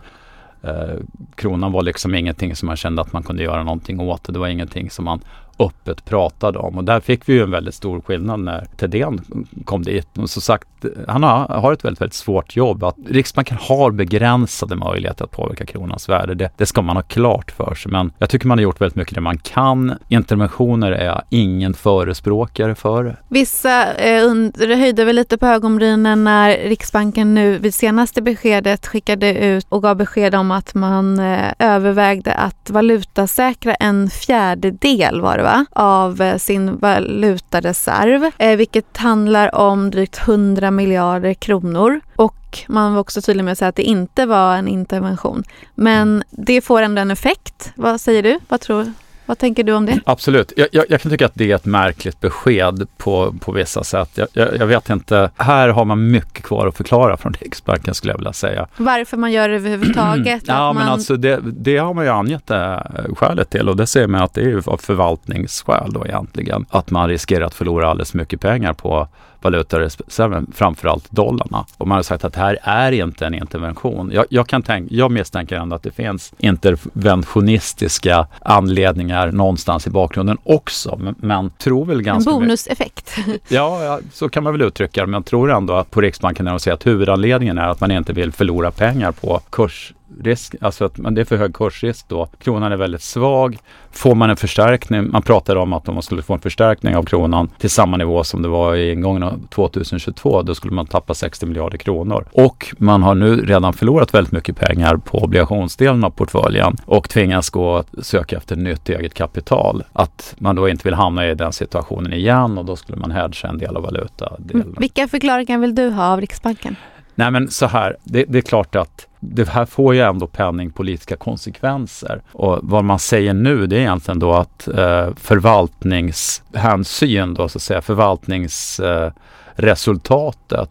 eh, 0.63 0.95
kronan 1.35 1.71
var 1.71 1.81
liksom 1.83 2.15
ingenting 2.15 2.55
som 2.55 2.67
man 2.67 2.77
kände 2.77 3.01
att 3.01 3.13
man 3.13 3.23
kunde 3.23 3.43
göra 3.43 3.63
någonting 3.63 3.99
åt. 3.99 4.33
Det 4.33 4.39
var 4.39 4.47
ingenting 4.47 4.89
som 4.89 5.05
man 5.05 5.21
öppet 5.59 6.05
pratade 6.05 6.59
om. 6.59 6.77
Och 6.77 6.83
där 6.83 6.99
fick 6.99 7.29
vi 7.29 7.33
ju 7.33 7.43
en 7.43 7.51
väldigt 7.51 7.75
stor 7.75 8.01
skillnad 8.01 8.39
när 8.39 8.67
Thedéen 8.77 9.21
kom 9.65 9.83
dit. 9.83 10.17
Och 10.17 10.29
som 10.29 10.41
sagt, 10.41 10.67
han 11.07 11.23
har, 11.23 11.47
har 11.47 11.73
ett 11.73 11.85
väldigt, 11.85 12.01
väldigt 12.01 12.13
svårt 12.13 12.55
jobb. 12.55 12.83
Att 12.83 12.95
Riksbanken 13.09 13.57
har 13.61 13.91
begränsade 13.91 14.75
möjligheter 14.75 15.25
att 15.25 15.31
påverka 15.31 15.65
kronans 15.65 16.09
värde. 16.09 16.35
Det, 16.35 16.49
det 16.57 16.65
ska 16.65 16.81
man 16.81 16.95
ha 16.95 17.03
klart 17.03 17.51
för 17.51 17.75
sig. 17.75 17.91
Men 17.91 18.11
jag 18.17 18.29
tycker 18.29 18.47
man 18.47 18.57
har 18.57 18.63
gjort 18.63 18.81
väldigt 18.81 18.95
mycket 18.95 19.15
det 19.15 19.21
man 19.21 19.37
kan. 19.37 19.93
Interventioner 20.07 20.91
är 20.91 21.05
jag 21.05 21.21
ingen 21.29 21.73
förespråkare 21.73 22.75
för. 22.75 23.15
Vissa 23.29 23.93
eh, 23.93 24.25
under, 24.25 24.75
höjde 24.75 25.05
väl 25.05 25.15
lite 25.15 25.37
på 25.37 25.45
ögonbrynen 25.45 26.23
när 26.23 26.49
Riksbanken 26.49 27.33
nu 27.33 27.57
vid 27.57 27.73
senaste 27.73 28.21
beskedet 28.21 28.87
skickade 28.87 29.45
ut 29.45 29.65
och 29.69 29.83
gav 29.83 29.95
besked 29.95 30.35
om 30.35 30.51
att 30.51 30.73
man 30.73 31.19
eh, 31.19 31.53
övervägde 31.59 32.33
att 32.33 32.69
valutasäkra 32.69 33.75
en 33.75 34.09
fjärdedel 34.09 35.21
var 35.21 35.37
det 35.37 35.43
va? 35.47 35.65
av 35.71 36.21
eh, 36.21 36.37
sin 36.37 36.77
valutareserv, 36.77 38.31
eh, 38.37 38.57
vilket 38.57 38.97
handlar 38.97 39.55
om 39.55 39.91
drygt 39.91 40.27
100 40.27 40.71
miljarder 40.71 41.33
kronor. 41.33 41.99
Och 42.15 42.59
man 42.67 42.93
var 42.93 42.99
också 42.99 43.21
tydlig 43.21 43.43
med 43.43 43.51
att 43.51 43.57
säga 43.57 43.69
att 43.69 43.75
det 43.75 43.83
inte 43.83 44.25
var 44.25 44.55
en 44.55 44.67
intervention. 44.67 45.43
Men 45.75 46.23
det 46.29 46.61
får 46.61 46.81
ändå 46.81 47.01
en 47.01 47.11
effekt. 47.11 47.71
Vad 47.75 48.01
säger 48.01 48.23
du? 48.23 48.39
Vad 48.47 48.61
tror 48.61 48.93
vad 49.27 49.37
tänker 49.37 49.63
du 49.63 49.73
om 49.73 49.85
det? 49.85 49.99
Absolut. 50.05 50.53
Jag, 50.55 50.67
jag, 50.71 50.85
jag, 50.89 51.01
kan 51.01 51.11
tycka 51.11 51.25
att 51.25 51.35
det 51.35 51.51
är 51.51 51.55
ett 51.55 51.65
märkligt 51.65 52.19
besked 52.19 52.87
på, 52.97 53.33
på 53.39 53.51
vissa 53.51 53.83
sätt. 53.83 54.19
Jag, 54.33 54.57
jag, 54.59 54.67
vet 54.67 54.89
inte. 54.89 55.31
Här 55.37 55.69
har 55.69 55.85
man 55.85 56.11
mycket 56.11 56.43
kvar 56.43 56.67
att 56.67 56.77
förklara 56.77 57.17
från 57.17 57.33
Riksbanken 57.33 57.93
skulle 57.93 58.13
jag 58.13 58.17
vilja 58.17 58.33
säga. 58.33 58.67
Varför 58.77 59.17
man 59.17 59.31
gör 59.31 59.49
det 59.49 59.55
överhuvudtaget? 59.55 60.43
ja, 60.47 60.73
man... 60.73 60.75
men 60.75 60.87
alltså 60.87 61.15
det, 61.15 61.39
det, 61.43 61.77
har 61.77 61.93
man 61.93 62.05
ju 62.05 62.11
angett 62.11 62.51
äh, 62.51 62.77
skälet 63.15 63.49
till 63.49 63.69
och 63.69 63.77
det 63.77 63.87
säger 63.87 64.07
man 64.07 64.21
att 64.21 64.33
det 64.33 64.41
är 64.41 64.69
av 64.69 64.77
förvaltningsskäl 64.77 65.93
då 65.93 66.05
egentligen. 66.05 66.65
Att 66.69 66.91
man 66.91 67.09
riskerar 67.09 67.45
att 67.45 67.53
förlora 67.53 67.89
alldeles 67.89 68.13
mycket 68.13 68.41
pengar 68.41 68.73
på 68.73 69.07
valutareserven, 69.41 70.51
framförallt 70.55 71.11
dollarna. 71.11 71.65
Och 71.77 71.87
man 71.87 71.95
har 71.95 72.03
sagt 72.03 72.23
att 72.23 72.33
det 72.33 72.39
här 72.39 72.57
är 72.61 72.91
inte 72.91 73.25
en 73.25 73.33
intervention. 73.33 74.11
Jag, 74.13 74.25
jag, 74.29 74.47
kan 74.47 74.61
tänka, 74.63 74.95
jag 74.95 75.11
misstänker 75.11 75.55
ändå 75.55 75.75
att 75.75 75.83
det 75.83 75.91
finns 75.91 76.33
interventionistiska 76.37 78.27
anledningar 78.41 79.31
någonstans 79.31 79.87
i 79.87 79.89
bakgrunden 79.89 80.37
också. 80.43 80.97
Men, 80.97 81.15
men 81.17 81.49
tror 81.49 81.85
väl 81.85 82.01
ganska... 82.01 82.31
En 82.31 82.39
bonuseffekt. 82.39 83.15
Ja, 83.47 83.83
ja, 83.83 83.99
så 84.13 84.29
kan 84.29 84.43
man 84.43 84.53
väl 84.53 84.61
uttrycka 84.61 85.01
det. 85.01 85.07
Men 85.07 85.13
jag 85.13 85.25
tror 85.25 85.51
ändå 85.51 85.73
att 85.73 85.91
på 85.91 86.01
Riksbanken 86.01 86.45
när 86.45 86.51
de 86.51 86.59
säger 86.59 86.75
att 86.75 86.87
huvudanledningen 86.87 87.57
är 87.57 87.67
att 87.67 87.79
man 87.79 87.91
inte 87.91 88.13
vill 88.13 88.31
förlora 88.31 88.71
pengar 88.71 89.11
på 89.11 89.41
kurs 89.49 89.93
risk, 90.23 90.55
alltså 90.61 90.85
att 90.85 90.95
det 90.95 91.21
är 91.21 91.25
för 91.25 91.37
hög 91.37 91.55
kursrisk 91.55 92.05
då. 92.07 92.27
Kronan 92.39 92.71
är 92.71 92.77
väldigt 92.77 93.01
svag. 93.01 93.57
Får 93.91 94.15
man 94.15 94.29
en 94.29 94.37
förstärkning, 94.37 95.11
man 95.11 95.21
pratar 95.21 95.55
om 95.55 95.73
att 95.73 95.87
om 95.87 95.93
man 95.93 96.03
skulle 96.03 96.21
få 96.21 96.33
en 96.33 96.39
förstärkning 96.39 96.95
av 96.95 97.03
kronan 97.03 97.49
till 97.57 97.69
samma 97.69 97.97
nivå 97.97 98.23
som 98.23 98.41
det 98.41 98.47
var 98.47 98.75
i 98.75 98.91
ingången 98.91 99.23
av 99.23 99.47
2022, 99.49 100.41
då 100.41 100.55
skulle 100.55 100.73
man 100.73 100.85
tappa 100.85 101.13
60 101.13 101.45
miljarder 101.45 101.77
kronor. 101.77 102.25
Och 102.31 102.75
man 102.77 103.03
har 103.03 103.15
nu 103.15 103.45
redan 103.45 103.73
förlorat 103.73 104.13
väldigt 104.13 104.33
mycket 104.33 104.57
pengar 104.57 104.97
på 104.97 105.17
obligationsdelen 105.17 106.03
av 106.03 106.09
portföljen 106.09 106.75
och 106.85 107.09
tvingas 107.09 107.49
gå 107.49 107.67
och 107.67 107.85
söka 108.05 108.37
efter 108.37 108.55
nytt 108.55 108.89
eget 108.89 109.13
kapital. 109.13 109.83
Att 109.93 110.35
man 110.37 110.55
då 110.55 110.69
inte 110.69 110.83
vill 110.83 110.93
hamna 110.93 111.27
i 111.27 111.35
den 111.35 111.53
situationen 111.53 112.13
igen 112.13 112.57
och 112.57 112.65
då 112.65 112.75
skulle 112.75 112.97
man 112.97 113.11
hedga 113.11 113.49
en 113.49 113.57
del 113.57 113.75
av 113.77 113.83
valutadelen. 113.83 114.75
Vilka 114.79 115.07
förklaringar 115.07 115.57
vill 115.57 115.75
du 115.75 115.89
ha 115.89 116.13
av 116.13 116.21
Riksbanken? 116.21 116.75
Nej 117.15 117.31
men 117.31 117.51
så 117.51 117.65
här, 117.65 117.97
det, 118.03 118.25
det, 118.27 118.37
är 118.37 118.41
klart 118.41 118.75
att 118.75 119.06
det 119.19 119.49
här 119.49 119.65
får 119.65 119.95
ju 119.95 120.01
ändå 120.01 120.27
penningpolitiska 120.27 121.15
konsekvenser. 121.15 122.21
Och 122.31 122.59
vad 122.61 122.83
man 122.83 122.99
säger 122.99 123.33
nu 123.33 123.67
det 123.67 123.75
är 123.75 123.79
egentligen 123.79 124.19
då 124.19 124.33
att 124.33 124.67
eh, 124.67 125.09
förvaltningshänsyn 125.15 127.33
då 127.33 127.49
så 127.49 127.57
att 127.57 127.61
säga, 127.61 127.81
förvaltningsresultatet 127.81 130.51
eh, 130.51 130.67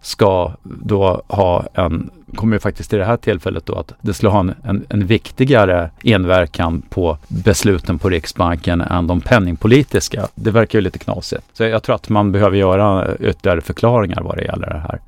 ska 0.00 0.52
då 0.62 1.22
ha 1.28 1.64
en, 1.74 2.10
kommer 2.34 2.56
ju 2.56 2.60
faktiskt 2.60 2.92
i 2.92 2.96
det 2.96 3.04
här 3.04 3.16
tillfället 3.16 3.66
då 3.66 3.74
att 3.74 3.92
det 4.00 4.14
skulle 4.14 4.30
ha 4.30 4.40
en, 4.40 4.54
en, 4.62 4.86
en 4.88 5.06
viktigare 5.06 5.90
inverkan 6.02 6.82
på 6.82 7.18
besluten 7.28 7.98
på 7.98 8.08
Riksbanken 8.08 8.80
än 8.80 9.06
de 9.06 9.20
penningpolitiska. 9.20 10.28
Det 10.34 10.50
verkar 10.50 10.78
ju 10.78 10.82
lite 10.82 10.98
knasigt. 10.98 11.44
Så 11.52 11.64
jag 11.64 11.82
tror 11.82 11.94
att 11.94 12.08
man 12.08 12.32
behöver 12.32 12.56
göra 12.56 13.16
ytterligare 13.16 13.60
förklaringar 13.60 14.22
vad 14.22 14.36
det 14.36 14.44
gäller 14.44 14.68
det 14.68 14.82
här. 14.88 15.00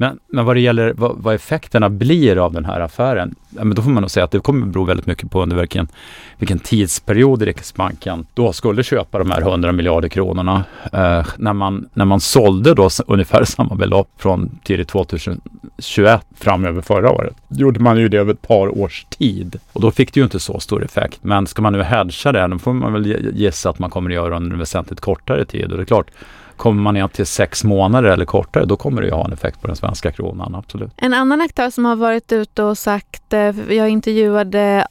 Men, 0.00 0.18
men 0.26 0.44
vad 0.44 0.56
det 0.56 0.60
gäller 0.60 0.92
vad, 0.96 1.16
vad, 1.18 1.34
effekterna 1.34 1.90
blir 1.90 2.36
av 2.44 2.52
den 2.52 2.64
här 2.64 2.80
affären, 2.80 3.34
ja, 3.50 3.64
men 3.64 3.74
då 3.74 3.82
får 3.82 3.90
man 3.90 4.00
nog 4.00 4.10
säga 4.10 4.24
att 4.24 4.30
det 4.30 4.40
kommer 4.40 4.66
bero 4.66 4.84
väldigt 4.84 5.06
mycket 5.06 5.30
på 5.30 5.42
under 5.42 5.56
vilken, 5.56 5.88
vilken 6.38 6.58
tidsperiod 6.58 7.42
Riksbanken 7.42 8.26
då 8.34 8.52
skulle 8.52 8.82
köpa 8.82 9.18
de 9.18 9.30
här 9.30 9.40
100 9.40 9.72
miljarder 9.72 10.08
kronorna. 10.08 10.64
Eh, 10.92 11.26
när, 11.36 11.52
man, 11.52 11.88
när 11.94 12.04
man 12.04 12.20
sålde 12.20 12.74
då 12.74 12.88
ungefär 13.06 13.44
samma 13.44 13.74
belopp 13.74 14.08
från 14.16 14.58
tidigt 14.64 14.88
2021 14.88 15.40
framöver 16.36 16.82
förra 16.82 17.10
året, 17.10 17.36
gjorde 17.48 17.80
man 17.80 17.98
ju 17.98 18.08
det 18.08 18.16
över 18.16 18.32
ett 18.32 18.42
par 18.42 18.78
års 18.78 19.04
tid. 19.04 19.58
Och 19.72 19.80
då 19.80 19.90
fick 19.90 20.14
det 20.14 20.20
ju 20.20 20.24
inte 20.24 20.40
så 20.40 20.60
stor 20.60 20.84
effekt. 20.84 21.18
Men 21.22 21.46
ska 21.46 21.62
man 21.62 21.72
nu 21.72 21.82
hedga 21.82 22.32
det, 22.32 22.46
då 22.46 22.58
får 22.58 22.72
man 22.72 22.92
väl 22.92 23.32
gissa 23.34 23.70
att 23.70 23.78
man 23.78 23.90
kommer 23.90 24.10
att 24.10 24.14
göra 24.14 24.36
under 24.36 24.52
en 24.52 24.58
väsentligt 24.58 25.00
kortare 25.00 25.44
tid. 25.44 25.70
Och 25.70 25.76
det 25.76 25.82
är 25.82 25.86
klart, 25.86 26.10
Kommer 26.60 26.82
man 26.82 26.94
ner 26.94 27.08
till 27.08 27.26
sex 27.26 27.64
månader 27.64 28.10
eller 28.10 28.24
kortare, 28.24 28.64
då 28.64 28.76
kommer 28.76 29.02
det 29.02 29.08
ju 29.08 29.14
ha 29.14 29.24
en 29.24 29.32
effekt 29.32 29.60
på 29.60 29.66
den 29.66 29.76
svenska 29.76 30.12
kronan, 30.12 30.54
absolut. 30.54 30.92
En 30.96 31.14
annan 31.14 31.40
aktör 31.40 31.70
som 31.70 31.84
har 31.84 31.96
varit 31.96 32.32
ute 32.32 32.62
och 32.62 32.78
sagt, 32.78 33.32
eh, 33.32 33.74
jag 33.74 33.88
intervjuade, 33.88 34.86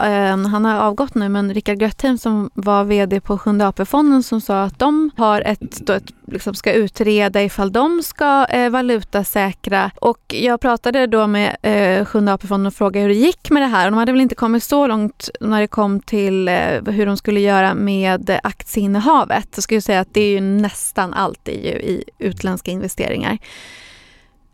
han 0.51 0.65
har 0.65 0.79
avgått 0.79 1.15
nu, 1.15 1.29
men 1.29 1.53
Rickard 1.53 1.81
Göttheim 1.81 2.17
som 2.17 2.49
var 2.53 2.83
VD 2.83 3.19
på 3.19 3.37
Sjunde 3.37 3.67
AP-fonden 3.67 4.23
som 4.23 4.41
sa 4.41 4.63
att 4.63 4.79
de 4.79 5.11
har 5.17 5.41
ett, 5.41 5.87
då 5.87 5.93
ett 5.93 6.13
liksom 6.31 6.53
ska 6.53 6.73
utreda 6.73 7.43
ifall 7.43 7.71
de 7.71 8.03
ska 8.03 8.45
eh, 8.45 8.69
valutasäkra. 8.69 9.91
Och 9.95 10.19
jag 10.27 10.61
pratade 10.61 11.07
då 11.07 11.27
med 11.27 11.57
eh, 11.61 12.05
Sjunde 12.05 12.33
AP-fonden 12.33 12.67
och 12.67 12.73
frågade 12.73 13.01
hur 13.01 13.09
det 13.09 13.15
gick 13.15 13.49
med 13.49 13.61
det 13.61 13.67
här. 13.67 13.85
Och 13.85 13.91
de 13.91 13.97
hade 13.97 14.11
väl 14.11 14.21
inte 14.21 14.35
kommit 14.35 14.63
så 14.63 14.87
långt 14.87 15.29
när 15.39 15.61
det 15.61 15.67
kom 15.67 15.99
till 15.99 16.47
eh, 16.47 16.83
hur 16.85 17.05
de 17.05 17.17
skulle 17.17 17.39
göra 17.39 17.73
med 17.73 18.39
aktieinnehavet. 18.43 19.47
Jag 19.55 19.63
skulle 19.63 19.81
säga 19.81 19.99
att 19.99 20.13
det 20.13 20.21
är 20.21 20.31
ju 20.31 20.41
nästan 20.41 21.13
alltid 21.13 21.58
ju 21.59 21.71
i 21.71 22.03
utländska 22.17 22.71
investeringar 22.71 23.37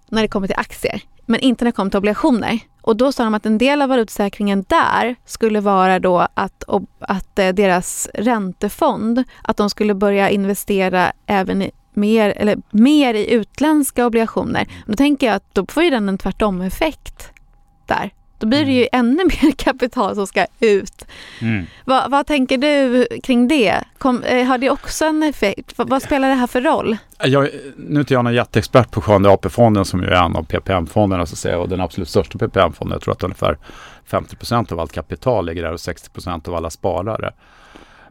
när 0.09 0.21
det 0.21 0.27
kommer 0.27 0.47
till 0.47 0.59
aktier, 0.59 1.01
men 1.25 1.39
inte 1.39 1.63
när 1.63 1.71
det 1.71 1.75
kommer 1.75 1.91
till 1.91 1.97
obligationer. 1.97 2.59
Och 2.81 2.97
då 2.97 3.11
sa 3.11 3.23
de 3.23 3.33
att 3.33 3.45
en 3.45 3.57
del 3.57 3.81
av 3.81 3.89
valutsäkringen 3.89 4.65
där 4.67 5.15
skulle 5.25 5.59
vara 5.59 5.99
då 5.99 6.27
att, 6.33 6.63
att 6.99 7.39
eh, 7.39 7.49
deras 7.49 8.09
räntefond, 8.13 9.23
att 9.43 9.57
de 9.57 9.69
skulle 9.69 9.93
börja 9.93 10.29
investera 10.29 11.11
även 11.25 11.61
i 11.61 11.71
mer, 11.93 12.29
eller 12.29 12.57
mer 12.71 13.13
i 13.13 13.31
utländska 13.31 14.05
obligationer. 14.05 14.67
Då 14.85 14.93
tänker 14.93 15.27
jag 15.27 15.35
att 15.35 15.53
då 15.53 15.65
får 15.65 15.83
ju 15.83 15.89
den 15.89 16.09
en 16.09 16.17
tvärtom-effekt 16.17 17.31
där. 17.85 18.11
Då 18.37 18.47
blir 18.47 18.65
det 18.65 18.71
ju 18.71 18.87
mm. 18.91 19.09
ännu 19.09 19.23
mer 19.41 19.51
kapital 19.51 20.15
som 20.15 20.27
ska 20.27 20.45
ut. 20.59 21.05
Mm. 21.41 21.65
Vad, 21.85 22.11
vad, 22.11 22.27
tänker 22.27 22.57
du 22.57 23.07
kring 23.23 23.47
det? 23.47 23.83
Kom, 23.97 24.23
eh, 24.23 24.45
har 24.45 24.57
det 24.57 24.69
också 24.69 25.05
en 25.05 25.23
effekt? 25.23 25.77
Vad, 25.77 25.89
vad, 25.89 26.01
spelar 26.01 26.29
det 26.29 26.35
här 26.35 26.47
för 26.47 26.61
roll? 26.61 26.97
Jag, 27.23 27.49
nu 27.77 27.95
är 27.95 27.99
inte 27.99 28.13
jag 28.13 28.23
någon 28.23 28.33
jätteexpert 28.33 28.91
på 28.91 29.01
Sjunde 29.01 29.29
AP-fonden 29.29 29.85
som 29.85 30.03
ju 30.03 30.09
är 30.09 30.25
en 30.25 30.35
av 30.35 30.43
PPM-fonderna 30.43 31.25
så 31.25 31.33
att 31.33 31.39
säga 31.39 31.59
och 31.59 31.69
den 31.69 31.81
absolut 31.81 32.09
största 32.09 32.37
PPM-fonden. 32.37 32.95
Jag 32.95 33.01
tror 33.01 33.13
att 33.13 33.23
ungefär 33.23 33.57
50% 34.09 34.73
av 34.73 34.79
allt 34.79 34.91
kapital 34.91 35.45
ligger 35.45 35.63
där 35.63 35.71
och 35.71 35.77
60% 35.77 36.49
av 36.49 36.55
alla 36.55 36.69
sparare. 36.69 37.33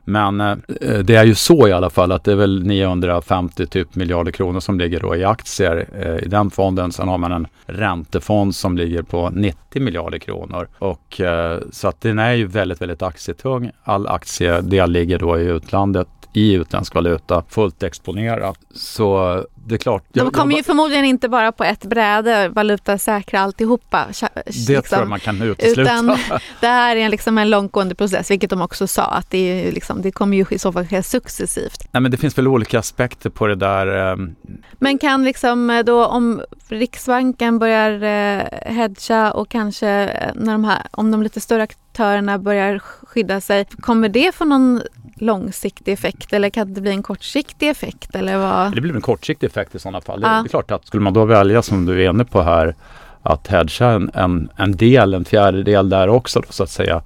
Men 0.04 0.40
eh, 0.40 0.56
eh, 0.80 0.98
det 0.98 1.14
är 1.14 1.24
ju 1.24 1.34
så 1.34 1.68
i 1.68 1.72
alla 1.72 1.90
fall 1.90 2.12
att 2.12 2.24
det 2.24 2.32
är 2.32 2.36
väl 2.36 2.66
950 2.66 3.66
typ 3.66 3.94
miljarder 3.94 4.32
kronor 4.32 4.60
som 4.60 4.78
ligger 4.78 5.00
då 5.00 5.16
i 5.16 5.24
aktier 5.24 5.86
eh, 5.98 6.24
i 6.24 6.28
den 6.28 6.50
fonden. 6.50 6.92
Sen 6.92 7.08
har 7.08 7.18
man 7.18 7.32
en 7.32 7.46
räntefond 7.66 8.54
som 8.54 8.76
ligger 8.76 9.02
på 9.02 9.30
90 9.30 9.82
miljarder 9.82 10.18
kronor. 10.18 10.68
Och, 10.78 11.20
eh, 11.20 11.58
så 11.72 11.88
att 11.88 12.00
den 12.00 12.18
är 12.18 12.32
ju 12.32 12.46
väldigt, 12.46 12.82
väldigt 12.82 13.02
aktietung. 13.02 13.70
All 13.84 14.06
aktiedel 14.06 14.90
ligger 14.90 15.18
då 15.18 15.38
i 15.38 15.44
utlandet 15.44 16.08
i 16.34 16.52
utländsk 16.52 16.94
valuta 16.94 17.44
fullt 17.48 17.82
exponerat. 17.82 18.58
Så 18.74 19.44
det 19.66 19.74
är 19.74 19.78
klart. 19.78 20.04
De 20.12 20.30
kommer 20.30 20.52
jag, 20.52 20.58
ju 20.58 20.64
förmodligen 20.64 21.04
inte 21.04 21.28
bara 21.28 21.52
på 21.52 21.64
ett 21.64 21.84
bräde 21.84 22.48
valutasäkra 22.48 23.40
alltihopa. 23.40 24.06
Det 24.34 24.42
liksom, 24.46 24.82
tror 24.82 25.00
jag 25.00 25.08
man 25.08 25.20
kan 25.20 25.42
utesluta. 25.42 25.82
Utan 25.82 26.06
det 26.60 26.66
här 26.66 26.96
är 26.96 27.08
liksom 27.08 27.38
en 27.38 27.50
långtgående 27.50 27.94
process, 27.94 28.30
vilket 28.30 28.50
de 28.50 28.62
också 28.62 28.86
sa 28.86 29.04
att 29.04 29.30
det, 29.30 29.38
är 29.38 29.72
liksom, 29.72 30.02
det 30.02 30.10
kommer 30.10 30.36
ju 30.36 30.46
i 30.50 30.58
så 30.58 30.72
fall 30.72 30.86
ske 30.86 31.02
successivt. 31.02 31.88
Nej 31.92 32.00
men 32.00 32.10
det 32.10 32.16
finns 32.16 32.38
väl 32.38 32.48
olika 32.48 32.78
aspekter 32.78 33.30
på 33.30 33.46
det 33.46 33.54
där. 33.54 33.86
Ehm. 33.86 34.34
Men 34.78 34.98
kan 34.98 35.24
liksom 35.24 35.70
eh, 35.70 35.84
då 35.84 36.06
om 36.06 36.42
Riksbanken 36.68 37.58
börjar 37.58 38.02
eh, 38.02 38.72
hedga 38.74 39.32
och 39.32 39.48
kanske 39.48 39.88
eh, 39.88 40.30
när 40.34 40.52
de 40.52 40.64
här, 40.64 40.82
om 40.90 41.10
de 41.10 41.22
lite 41.22 41.40
större 41.40 41.62
aktörerna 41.62 42.38
börjar 42.38 42.82
skydda 43.14 43.40
sig, 43.40 43.64
kommer 43.64 44.09
det 44.09 44.35
få 44.35 44.44
någon 44.44 44.83
långsiktig 45.16 45.92
effekt 45.92 46.33
eller 46.33 46.50
kan 46.50 46.74
det 46.74 46.81
bli 46.81 46.90
en 46.90 47.03
kortsiktig 47.03 47.68
effekt? 47.68 48.16
Eller 48.16 48.38
vad? 48.38 48.74
Det 48.74 48.81
blir 48.81 48.94
en 48.94 49.00
kortsiktig 49.00 49.46
effekt 49.46 49.74
i 49.74 49.79
sådana 49.79 50.00
fall. 50.00 50.20
Ja. 50.22 50.29
Det 50.29 50.46
är 50.46 50.48
klart 50.48 50.70
att 50.70 50.87
skulle 50.87 51.03
man 51.03 51.12
då 51.12 51.24
välja 51.24 51.62
som 51.62 51.87
du 51.87 52.05
är 52.05 52.11
inne 52.11 52.24
på 52.24 52.42
här 52.42 52.74
att 53.22 53.46
hedga 53.46 53.90
en, 53.90 54.11
en, 54.14 54.48
en 54.57 54.77
del, 54.77 55.14
en 55.14 55.24
fjärdedel 55.24 55.88
där 55.88 56.09
också 56.09 56.40
då, 56.40 56.46
så 56.50 56.62
att 56.62 56.70
säga 56.70 57.03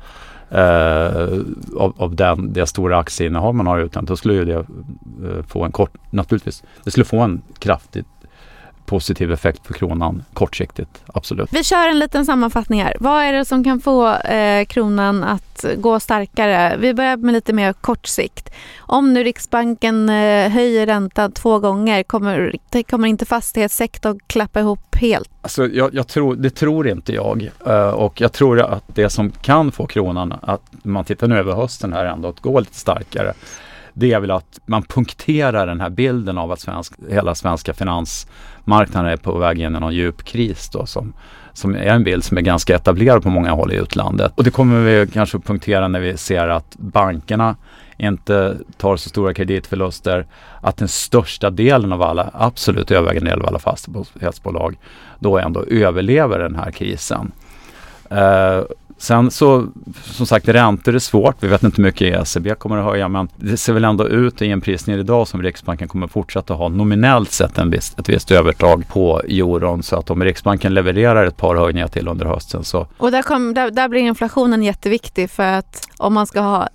eh, 0.51 1.39
av, 1.77 1.95
av 1.97 2.15
den, 2.15 2.53
det 2.53 2.67
stora 2.67 2.99
aktieinnehav 2.99 3.55
man 3.55 3.67
har 3.67 3.79
utan 3.79 4.05
då 4.05 4.17
skulle 4.17 4.35
ju 4.35 4.45
det 4.45 4.55
eh, 4.55 5.45
få 5.49 5.65
en 5.65 5.73
kort, 5.73 5.93
naturligtvis, 6.11 6.63
det 6.85 6.91
skulle 6.91 7.05
få 7.05 7.21
en 7.21 7.43
kraftigt 7.59 8.07
positiv 8.89 9.33
effekt 9.33 9.65
på 9.65 9.73
kronan 9.73 10.25
kortsiktigt, 10.35 11.03
absolut. 11.07 11.49
Vi 11.53 11.65
kör 11.65 11.89
en 11.89 11.99
liten 11.99 12.27
sammanfattning 12.27 12.83
här. 12.83 12.97
Vad 13.01 13.23
är 13.23 13.33
det 13.33 13.45
som 13.45 13.65
kan 13.65 13.81
få 13.81 14.15
eh, 14.15 14.65
kronan 14.65 15.25
att 15.25 15.65
gå 15.77 16.01
starkare? 16.01 16.77
Vi 16.79 16.95
börjar 16.95 17.17
med 17.17 17.35
lite 17.35 17.53
mer 17.53 17.73
kort 17.73 18.07
sikt. 18.07 18.51
Om 18.79 19.15
nu 19.15 19.25
Riksbanken 19.25 20.09
eh, 20.09 20.49
höjer 20.51 20.87
räntan 20.87 21.33
två 21.33 21.59
gånger, 21.59 22.03
kommer, 22.03 22.53
kommer 22.83 23.09
inte 23.09 23.27
fastighetssektorn 23.27 24.19
klappa 24.27 24.61
ihop 24.61 24.97
helt? 24.97 25.31
Alltså, 25.41 25.67
jag, 25.67 25.95
jag 25.95 26.09
tror, 26.09 26.37
det 26.37 26.51
tror 26.51 26.89
inte 26.89 27.13
jag. 27.13 27.51
Uh, 27.67 27.75
och 27.75 28.21
jag 28.21 28.33
tror 28.33 28.61
att 28.61 28.85
det 28.87 29.11
som 29.11 29.31
kan 29.31 29.73
få 29.73 29.87
kronan 29.87 30.35
att, 30.43 30.63
man 30.83 31.05
tittar 31.05 31.29
nu 31.29 31.39
över 31.39 31.53
hösten 31.53 31.93
här 31.93 32.05
ändå, 32.05 32.29
att 32.29 32.41
gå 32.41 32.61
lite 32.61 32.75
starkare 32.75 33.35
det 33.99 34.13
är 34.13 34.21
väl 34.21 34.31
att 34.31 34.61
man 34.67 34.83
punkterar 34.83 35.67
den 35.67 35.81
här 35.81 35.91
bilden 35.91 36.39
av 36.39 36.53
att 36.53 36.61
svensk, 36.61 36.93
hela 37.11 37.35
svenska 37.35 37.75
marknaden 38.69 39.13
är 39.13 39.17
på 39.17 39.39
väg 39.39 39.61
in 39.61 39.77
i 39.77 39.81
någon 39.81 39.95
djup 39.95 40.25
kris 40.25 40.69
då 40.69 40.87
som, 40.87 41.13
som 41.53 41.75
är 41.75 41.87
en 41.87 42.05
bild 42.05 42.25
som 42.25 42.37
är 42.37 42.43
ganska 42.43 42.77
etablerad 42.77 43.23
på 43.23 43.31
många 43.31 43.51
håll 43.51 43.73
i 43.73 43.77
utlandet. 43.77 44.33
Och 44.35 44.45
det 44.45 44.51
kommer 44.51 44.81
vi 44.81 45.07
kanske 45.13 45.39
punktera 45.39 45.89
när 45.89 46.01
vi 46.01 46.17
ser 46.17 46.49
att 46.49 46.77
bankerna 46.77 47.57
inte 47.99 48.57
tar 48.77 48.97
så 48.97 49.09
stora 49.09 49.35
kreditförluster, 49.35 50.27
att 50.61 50.77
den 50.77 50.89
största 50.89 51.51
delen 51.51 51.93
av 51.93 52.03
alla, 52.03 52.31
absolut 52.35 52.91
övervägande 52.91 53.31
del 53.31 53.41
av 53.41 53.47
alla 53.47 53.59
fastighetsbolag 53.59 54.77
då 55.19 55.39
ändå 55.39 55.65
överlever 55.65 56.39
den 56.39 56.55
här 56.55 56.71
krisen. 56.71 57.33
Uh, 58.13 58.65
Sen 58.99 59.31
så, 59.31 59.67
som 60.03 60.27
sagt, 60.27 60.49
räntor 60.49 60.95
är 60.95 60.99
svårt. 60.99 61.37
Vi 61.41 61.49
vet 61.49 61.63
inte 61.63 61.77
hur 61.77 61.83
mycket 61.83 62.21
ECB 62.21 62.55
kommer 62.55 62.79
att 62.79 62.85
höja, 62.85 63.09
men 63.09 63.29
det 63.37 63.57
ser 63.57 63.73
väl 63.73 63.85
ändå 63.85 64.09
ut 64.09 64.43
i 64.43 64.51
en 64.51 64.61
prisnivå 64.61 65.01
idag 65.01 65.29
som 65.29 65.43
Riksbanken 65.43 65.89
kommer 65.89 66.07
fortsätta 66.07 66.55
ha 66.55 66.69
nominellt 66.69 67.33
sett 67.33 67.59
en 67.59 67.71
viss, 67.71 67.95
ett 67.99 68.09
visst 68.09 68.31
övertag 68.31 68.89
på 68.89 69.21
euron. 69.21 69.83
Så 69.83 69.97
att 69.97 70.11
om 70.11 70.25
Riksbanken 70.25 70.75
levererar 70.75 71.27
ett 71.27 71.37
par 71.37 71.57
höjningar 71.57 71.89
till 71.89 72.09
under 72.09 72.27
hösten 72.27 72.65
så... 72.65 72.87
Och 72.99 73.11
där, 73.11 73.23
kom, 73.23 73.55
där, 73.55 73.71
där 73.71 73.89
blir 73.89 74.01
inflationen 74.01 74.63
jätteviktig 74.63 75.31
för 75.31 75.43
att 75.53 75.89
om 75.99 76.15
man 76.15 76.27
ska 76.27 76.41
ha 76.41 76.69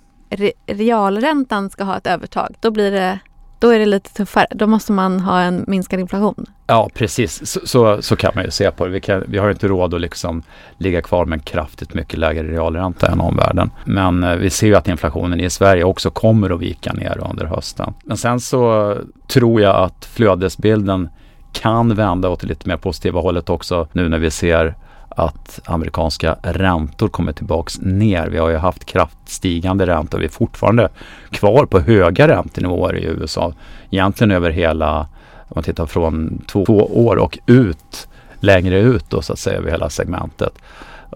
realräntan 0.66 1.70
ska 1.70 1.84
ha 1.84 1.96
ett 1.96 2.06
övertag, 2.06 2.54
då 2.60 2.70
blir 2.70 2.90
det 2.90 3.18
då 3.64 3.70
är 3.70 3.78
det 3.78 3.86
lite 3.86 4.14
tuffare. 4.14 4.46
Då 4.50 4.66
måste 4.66 4.92
man 4.92 5.20
ha 5.20 5.40
en 5.40 5.64
minskad 5.68 6.00
inflation. 6.00 6.46
Ja, 6.66 6.90
precis. 6.94 7.46
Så, 7.46 7.60
så, 7.66 8.02
så 8.02 8.16
kan 8.16 8.32
man 8.34 8.44
ju 8.44 8.50
se 8.50 8.70
på 8.70 8.84
det. 8.84 8.90
Vi, 8.90 9.00
kan, 9.00 9.24
vi 9.28 9.38
har 9.38 9.50
inte 9.50 9.68
råd 9.68 9.94
att 9.94 10.00
liksom 10.00 10.42
ligga 10.78 11.02
kvar 11.02 11.24
med 11.24 11.36
en 11.36 11.42
kraftigt 11.42 11.94
mycket 11.94 12.18
lägre 12.18 12.42
realränta 12.42 13.06
än 13.06 13.20
omvärlden. 13.20 13.70
Men 13.84 14.24
eh, 14.24 14.36
vi 14.36 14.50
ser 14.50 14.66
ju 14.66 14.74
att 14.74 14.88
inflationen 14.88 15.40
i 15.40 15.50
Sverige 15.50 15.84
också 15.84 16.10
kommer 16.10 16.50
att 16.50 16.60
vika 16.60 16.92
ner 16.92 17.22
under 17.30 17.46
hösten. 17.46 17.94
Men 18.04 18.16
sen 18.16 18.40
så 18.40 18.94
tror 19.28 19.60
jag 19.60 19.76
att 19.76 20.04
flödesbilden 20.04 21.08
kan 21.52 21.94
vända 21.94 22.28
åt 22.28 22.40
det 22.40 22.46
lite 22.46 22.68
mer 22.68 22.76
positiva 22.76 23.20
hållet 23.20 23.50
också 23.50 23.88
nu 23.92 24.08
när 24.08 24.18
vi 24.18 24.30
ser 24.30 24.74
att 25.16 25.60
amerikanska 25.64 26.36
räntor 26.42 27.08
kommer 27.08 27.32
tillbaks 27.32 27.78
ner. 27.80 28.26
Vi 28.26 28.38
har 28.38 28.48
ju 28.48 28.56
haft 28.56 28.84
kraftstigande 28.84 29.86
räntor. 29.86 30.18
Vi 30.18 30.24
är 30.24 30.30
fortfarande 30.30 30.88
kvar 31.30 31.66
på 31.66 31.80
höga 31.80 32.28
räntenivåer 32.28 32.96
i 32.96 33.04
USA. 33.04 33.52
Egentligen 33.90 34.30
över 34.30 34.50
hela, 34.50 35.00
om 35.38 35.52
man 35.54 35.64
tittar 35.64 35.86
från 35.86 36.42
två, 36.46 36.64
två 36.66 37.06
år 37.06 37.16
och 37.16 37.38
ut, 37.46 38.08
längre 38.40 38.78
ut 38.78 39.10
då 39.10 39.22
så 39.22 39.32
att 39.32 39.38
säga 39.38 39.58
över 39.58 39.70
hela 39.70 39.90
segmentet. 39.90 40.52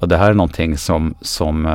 Och 0.01 0.09
det 0.09 0.17
här 0.17 0.31
är 0.31 0.35
någonting 0.35 0.79
som, 0.79 1.15
som 1.21 1.67
uh, 1.67 1.73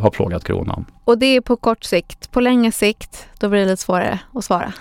har 0.00 0.10
plågat 0.10 0.44
kronan. 0.44 0.84
Och 1.04 1.18
det 1.18 1.26
är 1.26 1.40
på 1.40 1.56
kort 1.56 1.84
sikt. 1.84 2.30
På 2.30 2.40
längre 2.40 2.72
sikt, 2.72 3.26
då 3.38 3.48
blir 3.48 3.60
det 3.60 3.66
lite 3.66 3.82
svårare 3.82 4.18
att 4.34 4.44
svara. 4.44 4.72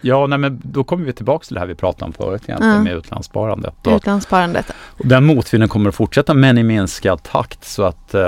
Ja, 0.00 0.26
nej, 0.26 0.38
men 0.38 0.60
då 0.64 0.84
kommer 0.84 1.04
vi 1.04 1.12
tillbaka 1.12 1.44
till 1.44 1.54
det 1.54 1.60
här 1.60 1.66
vi 1.66 1.74
pratade 1.74 2.04
om 2.04 2.12
förut 2.12 2.42
egentligen 2.46 2.72
mm. 2.72 2.84
med 2.84 2.94
utlandssparandet. 2.94 3.86
Och, 3.86 3.96
utlandssparandet. 3.96 4.70
Och 4.86 5.06
den 5.06 5.24
motvinden 5.24 5.68
kommer 5.68 5.88
att 5.88 5.94
fortsätta 5.94 6.34
men 6.34 6.58
i 6.58 6.62
minskad 6.62 7.22
takt 7.22 7.64
så 7.64 7.82
att 7.82 8.14
eh, 8.14 8.20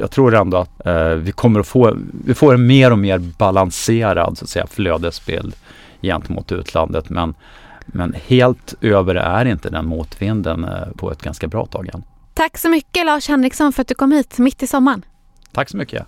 jag, 0.00 0.10
tror 0.10 0.34
ändå 0.34 0.56
att 0.56 0.86
eh, 0.86 1.08
vi 1.08 1.32
kommer 1.32 1.60
att 1.60 1.66
få, 1.66 1.96
vi 2.24 2.34
får 2.34 2.54
en 2.54 2.66
mer 2.66 2.90
och 2.90 2.98
mer 2.98 3.18
balanserad 3.18 4.38
så 4.38 4.44
att 4.44 4.50
säga, 4.50 4.66
flödesbild 4.66 5.54
gentemot 6.02 6.52
utlandet. 6.52 7.10
Men, 7.10 7.34
men 7.86 8.14
helt 8.26 8.74
över 8.80 9.14
är 9.14 9.44
inte 9.44 9.70
den 9.70 9.86
motvinden 9.86 10.64
eh, 10.64 10.70
på 10.96 11.12
ett 11.12 11.22
ganska 11.22 11.46
bra 11.46 11.66
tag 11.66 11.88
än. 11.94 12.02
Tack 12.34 12.58
så 12.58 12.68
mycket 12.68 13.06
Lars 13.06 13.28
Henriksson 13.28 13.72
för 13.72 13.82
att 13.82 13.88
du 13.88 13.94
kom 13.94 14.12
hit 14.12 14.38
mitt 14.38 14.62
i 14.62 14.66
sommaren. 14.66 15.04
Tack 15.52 15.68
så 15.68 15.76
mycket. 15.76 16.06